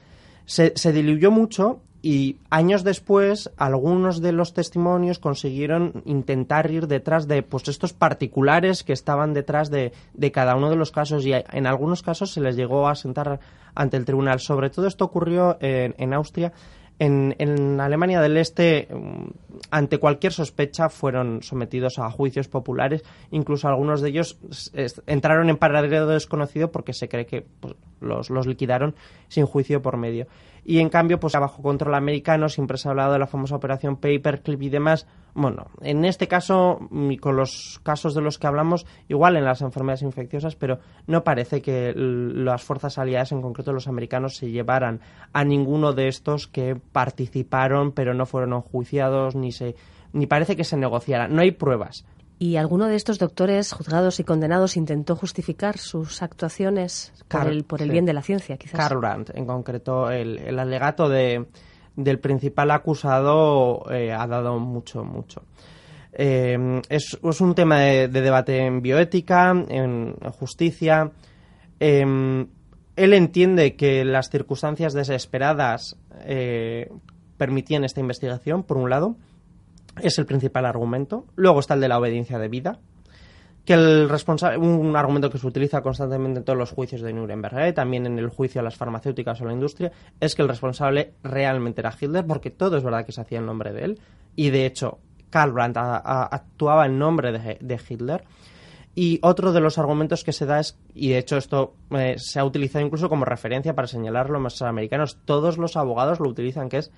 se, 0.48 0.74
se, 0.76 0.92
diluyó 0.92 1.30
mucho 1.30 1.82
y 2.02 2.38
años 2.50 2.84
después 2.84 3.52
algunos 3.58 4.22
de 4.22 4.32
los 4.32 4.54
testimonios 4.54 5.20
consiguieron 5.20 6.04
intentar 6.06 6.72
ir 6.72 6.88
detrás 6.88 7.28
de 7.28 7.44
pues 7.44 7.68
estos 7.68 7.92
particulares 7.92 8.84
que 8.84 8.94
estaban 8.94 9.34
detrás 9.34 9.70
de, 9.70 9.92
de 10.14 10.32
cada 10.32 10.56
uno 10.56 10.70
de 10.70 10.78
los 10.78 10.92
casos 10.92 11.26
y 11.26 11.34
en 11.34 11.68
algunos 11.68 12.04
casos 12.04 12.32
se 12.32 12.42
les 12.42 12.56
llegó 12.56 12.88
a 12.88 12.96
sentar 12.96 13.40
ante 13.76 13.98
el 13.98 14.06
tribunal. 14.06 14.40
Sobre 14.40 14.70
todo 14.70 14.88
esto 14.88 15.06
ocurrió 15.06 15.58
en, 15.60 15.96
en 15.98 16.14
Austria 16.14 16.54
en, 17.00 17.80
Alemania 17.80 18.22
del 18.22 18.38
Este, 18.38 18.88
mm, 18.92 19.30
ante 19.72 20.00
cualquier 20.00 20.34
sospecha, 20.34 20.90
fueron 20.90 21.44
sometidos 21.44 22.00
a 22.00 22.10
juicios 22.10 22.48
populares. 22.48 23.04
Incluso 23.32 23.68
algunos 23.68 24.02
de 24.02 24.10
ellos 24.10 24.38
entraron 25.06 25.50
en 25.50 25.58
paradero 25.58 26.08
desconocido 26.08 26.72
porque 26.72 26.94
se 26.94 27.08
cree 27.08 27.26
que 27.26 27.46
pues, 27.60 27.76
los 28.00 28.48
liquidaron 28.48 28.96
sin 29.28 29.46
juicio 29.46 29.82
por 29.82 29.98
medio. 29.98 30.28
Y 30.70 30.80
en 30.80 30.90
cambio, 30.90 31.18
pues 31.18 31.32
bajo 31.32 31.64
control 31.64 31.96
americano 31.96 32.50
siempre 32.50 32.78
se 32.78 32.90
ha 32.90 32.92
hablado 32.92 33.14
de 33.14 33.20
la 33.20 33.26
famosa 33.26 33.56
operación 33.56 33.96
Paperclip 33.96 34.62
y 34.64 34.70
demás. 34.70 35.08
Bueno, 35.34 35.68
en 35.82 36.04
este 36.04 36.28
caso, 36.28 36.90
y 36.92 37.16
con 37.16 37.38
los 37.38 37.80
casos 37.84 38.14
de 38.14 38.20
los 38.20 38.38
que 38.38 38.48
hablamos, 38.48 38.86
igual 39.08 39.38
en 39.38 39.46
las 39.46 39.62
enfermedades 39.62 40.02
infecciosas, 40.02 40.58
pero 40.58 40.80
no 41.06 41.24
parece 41.24 41.62
que 41.62 41.94
las 41.96 42.64
fuerzas 42.64 42.98
aliadas, 42.98 43.32
en 43.32 43.42
concreto 43.42 43.72
los 43.72 43.88
americanos, 43.88 44.36
se 44.36 44.52
llevaran 44.52 45.00
a 45.32 45.46
ninguno 45.46 45.94
de 45.94 46.10
estos 46.10 46.50
que 46.50 46.76
participaron 46.76 47.94
pero 47.94 48.14
no 48.14 48.26
fueron 48.26 48.52
enjuiciados 48.52 49.36
ni 49.36 49.54
se 49.54 49.76
ni 50.12 50.28
parece 50.28 50.58
que 50.58 50.66
se 50.66 50.76
negociara. 50.76 51.30
No 51.30 51.42
hay 51.42 51.52
pruebas. 51.52 52.06
¿Y 52.40 52.58
alguno 52.58 52.86
de 52.88 52.96
estos 52.96 53.18
doctores 53.18 53.72
juzgados 53.72 54.20
y 54.20 54.24
condenados 54.24 54.78
intentó 54.78 55.16
justificar 55.16 55.80
sus 55.80 56.22
actuaciones 56.22 57.12
por, 57.28 57.48
el, 57.48 57.64
por 57.64 57.82
el 57.82 57.90
bien 57.90 58.06
de 58.06 58.14
la 58.14 58.22
ciencia, 58.22 58.58
quizás? 58.58 58.80
Karl 58.80 59.00
Brandt, 59.00 59.32
en 59.34 59.46
concreto, 59.46 60.12
el, 60.12 60.60
alegato 60.60 61.10
de, 61.10 61.48
del 61.96 62.20
principal 62.20 62.70
acusado 62.70 63.92
eh, 63.92 64.14
ha 64.14 64.28
dado 64.28 64.60
mucho, 64.60 65.04
mucho. 65.04 65.42
Eh, 66.14 66.82
es, 66.90 67.18
un 67.42 67.56
tema 67.56 67.80
de, 67.80 68.08
debate 68.08 68.66
en 68.66 68.82
bioética, 68.82 69.52
en, 69.52 70.16
justicia. 70.40 71.12
Em, 71.80 72.48
él 72.96 73.14
entiende 73.14 73.76
que 73.76 74.04
las 74.04 74.30
circunstancias 74.30 74.94
desesperadas 74.94 75.96
eh, 76.22 76.92
permitían 77.38 77.84
esta 77.84 78.00
investigación, 78.00 78.64
por 78.64 78.78
un 78.78 78.90
lado, 78.90 79.16
es 80.02 80.18
el 80.20 80.26
principal 80.26 80.66
argumento. 80.66 81.26
Luego 81.36 81.60
está 81.60 81.74
el 81.74 81.82
de 81.82 81.88
la 81.88 81.98
obediencia 81.98 82.40
de 82.40 82.48
vida, 82.48 82.80
que 83.68 83.74
el 83.74 84.08
responsable, 84.08 84.58
un 84.58 84.96
argumento 84.96 85.30
que 85.30 85.38
se 85.38 85.46
utiliza 85.46 85.82
constantemente 85.82 86.40
en 86.40 86.46
todos 86.46 86.58
los 86.58 86.72
juicios 86.72 87.02
de 87.02 87.12
Nuremberg, 87.12 87.60
¿eh? 87.60 87.74
también 87.74 88.06
en 88.06 88.18
el 88.18 88.30
juicio 88.30 88.62
a 88.62 88.64
las 88.64 88.78
farmacéuticas 88.78 89.42
o 89.42 89.44
a 89.44 89.48
la 89.48 89.54
industria, 89.54 89.92
es 90.22 90.36
que 90.36 90.42
el 90.42 90.48
responsable 90.48 91.16
realmente 91.22 91.82
era 91.82 91.94
Hitler, 92.00 92.26
porque 92.26 92.50
todo 92.50 92.78
es 92.78 92.84
verdad 92.84 93.06
que 93.06 93.12
se 93.12 93.20
hacía 93.20 93.40
en 93.40 93.46
nombre 93.46 93.74
de 93.74 93.84
él, 93.84 94.00
y 94.38 94.52
de 94.52 94.66
hecho 94.66 95.00
Karl 95.30 95.52
Brandt 95.52 95.78
actuaba 95.78 96.86
en 96.86 96.98
nombre 96.98 97.32
de, 97.34 97.80
Hitler. 97.90 98.24
Y 98.96 99.20
otro 99.22 99.52
de 99.52 99.60
los 99.60 99.78
argumentos 99.78 100.24
que 100.24 100.32
se 100.32 100.46
da 100.46 100.62
es, 100.62 100.80
y 100.96 101.10
de 101.10 101.18
hecho 101.18 101.36
esto 101.36 101.76
eh, 101.92 102.16
se 102.18 102.40
ha 102.40 102.46
utilizado 102.46 102.86
incluso 102.86 103.10
como 103.10 103.26
referencia 103.26 103.76
para 103.76 103.88
señalarlo 103.88 104.38
a 104.38 104.42
los 104.42 104.62
americanos, 104.62 105.18
todos 105.26 105.58
los 105.58 105.76
abogados 105.76 106.20
lo 106.20 106.30
utilizan, 106.30 106.70
que 106.70 106.78
es 106.78 106.92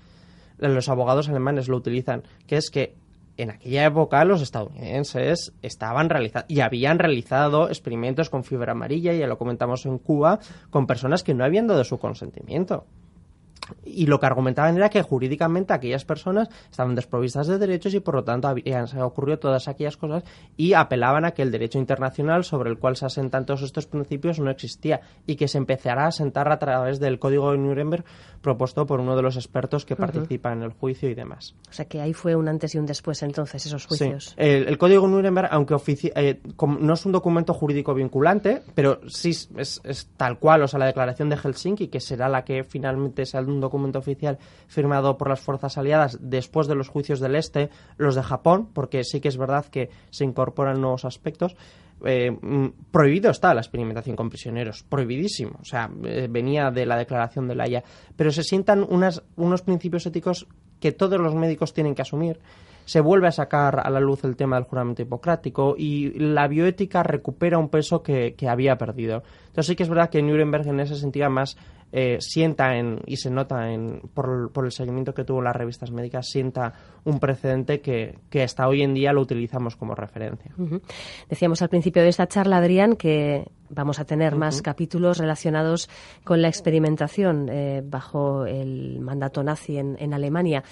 los 0.60 0.90
abogados 0.90 1.30
alemanes 1.30 1.68
lo 1.68 1.78
utilizan, 1.78 2.24
que 2.48 2.58
es 2.58 2.70
que 2.70 2.96
en 3.38 3.52
aquella 3.52 3.86
época 3.86 4.26
los 4.26 4.42
estadounidenses 4.42 5.54
estaban 5.62 6.10
realizando 6.10 6.46
y 6.50 6.60
habían 6.60 7.00
realizado 7.00 7.70
experimentos 7.70 8.30
con 8.30 8.44
fibra 8.44 8.74
amarilla, 8.74 9.14
ya 9.14 9.28
lo 9.28 9.38
comentamos 9.38 9.86
en 9.86 9.98
Cuba, 9.98 10.40
con 10.70 10.88
personas 10.88 11.24
que 11.24 11.34
no 11.34 11.46
habían 11.46 11.68
dado 11.68 11.84
su 11.86 11.98
consentimiento 11.98 12.86
y 13.84 14.06
lo 14.06 14.20
que 14.20 14.26
argumentaban 14.26 14.76
era 14.76 14.90
que 14.90 15.02
jurídicamente 15.02 15.74
aquellas 15.74 16.06
personas 16.06 16.50
estaban 16.70 16.96
desprovistas 16.96 17.48
de 17.48 17.58
derechos 17.58 17.94
y 17.94 18.00
por 18.00 18.16
lo 18.16 18.24
tanto 18.24 18.48
habían 18.48 18.86
ocurrido 19.02 19.40
todas 19.40 19.68
aquellas 19.68 19.98
cosas 19.98 20.24
y 20.58 20.74
apelaban 20.74 21.26
a 21.26 21.32
que 21.32 21.42
el 21.42 21.52
derecho 21.52 21.80
internacional 21.80 22.44
sobre 22.44 22.70
el 22.70 22.78
cual 22.78 22.96
se 22.96 23.06
asentan 23.06 23.46
todos 23.46 23.62
estos 23.62 23.86
principios 23.86 24.40
no 24.40 24.50
existía 24.50 25.02
y 25.26 25.36
que 25.36 25.48
se 25.48 25.58
empezará 25.58 26.06
a 26.06 26.08
asentar 26.08 26.52
a 26.52 26.60
través 26.60 27.00
del 27.00 27.20
Código 27.20 27.52
de 27.52 27.58
Nuremberg 27.58 28.04
propuesto 28.42 28.86
por 28.86 29.00
uno 29.00 29.16
de 29.16 29.22
los 29.22 29.36
expertos 29.36 29.86
que 29.86 29.96
participa 29.96 30.52
en 30.54 30.64
el 30.64 30.72
juicio 30.72 31.10
y 31.10 31.14
demás. 31.14 31.56
O 31.70 31.74
sea 31.74 31.86
que 31.86 32.02
ahí 32.02 32.14
fue 32.14 32.36
un 32.36 32.48
antes 32.48 32.74
y 32.76 32.78
un 32.78 32.86
después 32.86 33.22
entonces 33.24 33.66
esos 33.66 33.86
juicios. 33.86 34.34
El, 34.38 34.78
Código 34.78 35.06
de 35.08 35.14
Nuremberg, 35.14 35.50
aunque 35.52 35.76
eh, 36.16 36.40
no 36.80 36.94
es 36.94 37.06
un 37.06 37.12
documento 37.12 37.54
jurídico 37.54 37.94
vinculante, 37.94 38.62
pero 38.74 39.02
sí 39.08 39.32
es, 39.32 39.82
es, 39.84 40.10
tal 40.16 40.40
cual, 40.40 40.64
o 40.64 40.68
sea, 40.68 40.80
la 40.80 40.86
declaración 40.86 41.30
de 41.30 41.38
Helsinki, 41.38 41.88
que 41.88 42.00
será 42.00 42.30
la 42.30 42.44
que 42.44 42.64
finalmente 42.64 43.26
sea 43.26 43.42
un 43.60 43.62
documento 43.62 44.00
oficial 44.00 44.40
firmado 44.68 45.18
por 45.18 45.30
las 45.30 45.40
fuerzas 45.40 45.78
aliadas 45.78 46.18
después 46.22 46.68
de 46.68 46.76
los 46.76 46.90
juicios 46.90 47.20
del 47.20 47.36
Este, 47.36 47.70
los 47.98 48.16
de 48.16 48.24
Japón, 48.24 48.70
porque 48.74 49.04
sí 49.04 49.20
que 49.20 49.28
es 49.28 49.38
verdad 49.38 49.66
que 49.66 49.90
se 50.10 50.24
incorporan 50.24 50.82
nuevos 50.82 51.06
aspectos. 51.06 51.56
eh, 52.06 52.32
mm, 52.32 52.92
prohibido 52.92 53.30
está 53.30 53.54
la 53.54 53.60
experimentación 53.60 54.16
con 54.16 54.30
prisioneros, 54.30 54.84
prohibidísimo, 54.84 55.60
o 55.62 55.66
sea, 55.66 55.90
eh, 56.06 56.28
venía 56.30 56.72
de 56.72 56.86
la 56.86 56.96
declaración 56.96 57.48
de 57.50 57.56
la 57.56 57.84
pero 58.16 58.32
se 58.32 58.44
sientan 58.44 58.86
unas, 58.90 59.22
unos 59.36 59.62
principios 59.62 60.06
éticos 60.06 60.48
que 60.80 60.94
todos 60.94 61.20
los 61.20 61.36
médicos 61.36 61.74
tienen 61.74 61.94
que 61.94 62.02
asumir 62.02 62.40
se 62.90 63.02
vuelve 63.02 63.28
a 63.28 63.32
sacar 63.32 63.82
a 63.86 63.90
la 63.92 64.00
luz 64.00 64.24
el 64.24 64.36
tema 64.36 64.56
del 64.56 64.66
juramento 64.66 65.04
hipocrático 65.04 65.76
y 65.78 66.10
la 66.18 66.48
bioética 66.48 67.04
recupera 67.04 67.60
un 67.60 67.70
peso 67.70 68.02
que, 68.02 68.34
que 68.34 68.50
había 68.50 68.80
perdido. 68.80 69.22
Entonces 69.42 69.68
sí 69.68 69.76
que 69.76 69.84
es 69.84 69.90
verdad 69.90 70.10
que 70.10 70.24
Nuremberg 70.24 70.68
en 70.68 70.80
ese 70.80 70.96
sentido 70.96 71.30
más 71.30 71.56
eh, 71.92 72.18
sienta 72.20 72.78
en, 72.78 73.02
y 73.06 73.18
se 73.18 73.32
nota 73.32 73.72
en, 73.72 74.02
por, 74.14 74.52
por, 74.52 74.66
el 74.66 74.72
seguimiento 74.72 75.14
que 75.14 75.24
tuvo 75.24 75.42
las 75.42 75.56
revistas 75.56 75.92
médicas, 75.92 76.28
sienta 76.28 76.74
un 77.04 77.20
precedente 77.20 77.82
que, 77.82 78.20
que 78.30 78.44
hasta 78.44 78.68
hoy 78.68 78.84
en 78.84 78.94
día 78.94 79.12
lo 79.12 79.22
utilizamos 79.22 79.76
como 79.76 79.96
referencia. 79.96 80.52
Uh 80.58 80.68
-huh. 80.68 80.82
Decíamos 81.30 81.62
al 81.62 81.70
principio 81.70 82.04
de 82.04 82.10
esta 82.10 82.28
charla, 82.28 82.58
Adrián, 82.58 82.96
que 82.96 83.48
vamos 83.70 84.00
a 84.00 84.06
tener 84.06 84.34
uh 84.34 84.36
-huh. 84.36 84.40
más 84.40 84.62
capítulos 84.62 85.18
relacionados 85.18 85.90
con 86.24 86.42
la 86.42 86.48
experimentación 86.48 87.50
eh, 87.50 87.82
bajo 87.84 88.46
el 88.46 89.00
mandato 89.00 89.44
nazi 89.44 89.78
en, 89.78 89.96
en 90.00 90.14
Alemania. 90.14 90.64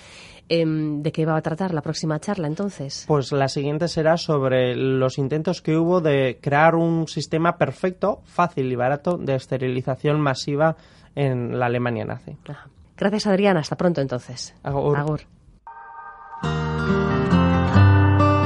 ¿De 0.49 1.11
qué 1.11 1.25
va 1.25 1.35
a 1.35 1.41
tratar 1.41 1.73
la 1.73 1.81
próxima 1.81 2.21
charla 2.21 2.47
entonces? 2.47 3.03
Pues 3.05 3.33
la 3.33 3.49
siguiente 3.49 3.89
será 3.89 4.15
sobre 4.15 4.77
los 4.77 5.17
intentos 5.17 5.61
que 5.61 5.75
hubo 5.75 5.99
de 5.99 6.39
crear 6.41 6.73
un 6.75 7.05
sistema 7.09 7.57
perfecto, 7.57 8.21
fácil 8.23 8.71
y 8.71 8.75
barato 8.77 9.17
de 9.17 9.35
esterilización 9.35 10.21
masiva 10.21 10.77
en 11.17 11.57
la 11.57 11.65
Alemania 11.65 12.05
nazi. 12.05 12.37
Ajá. 12.47 12.69
Gracias 12.95 13.27
Adrián, 13.27 13.57
hasta 13.57 13.75
pronto 13.75 14.01
entonces. 14.01 14.55
Agur. 14.63 14.97
Agur. 14.97 15.21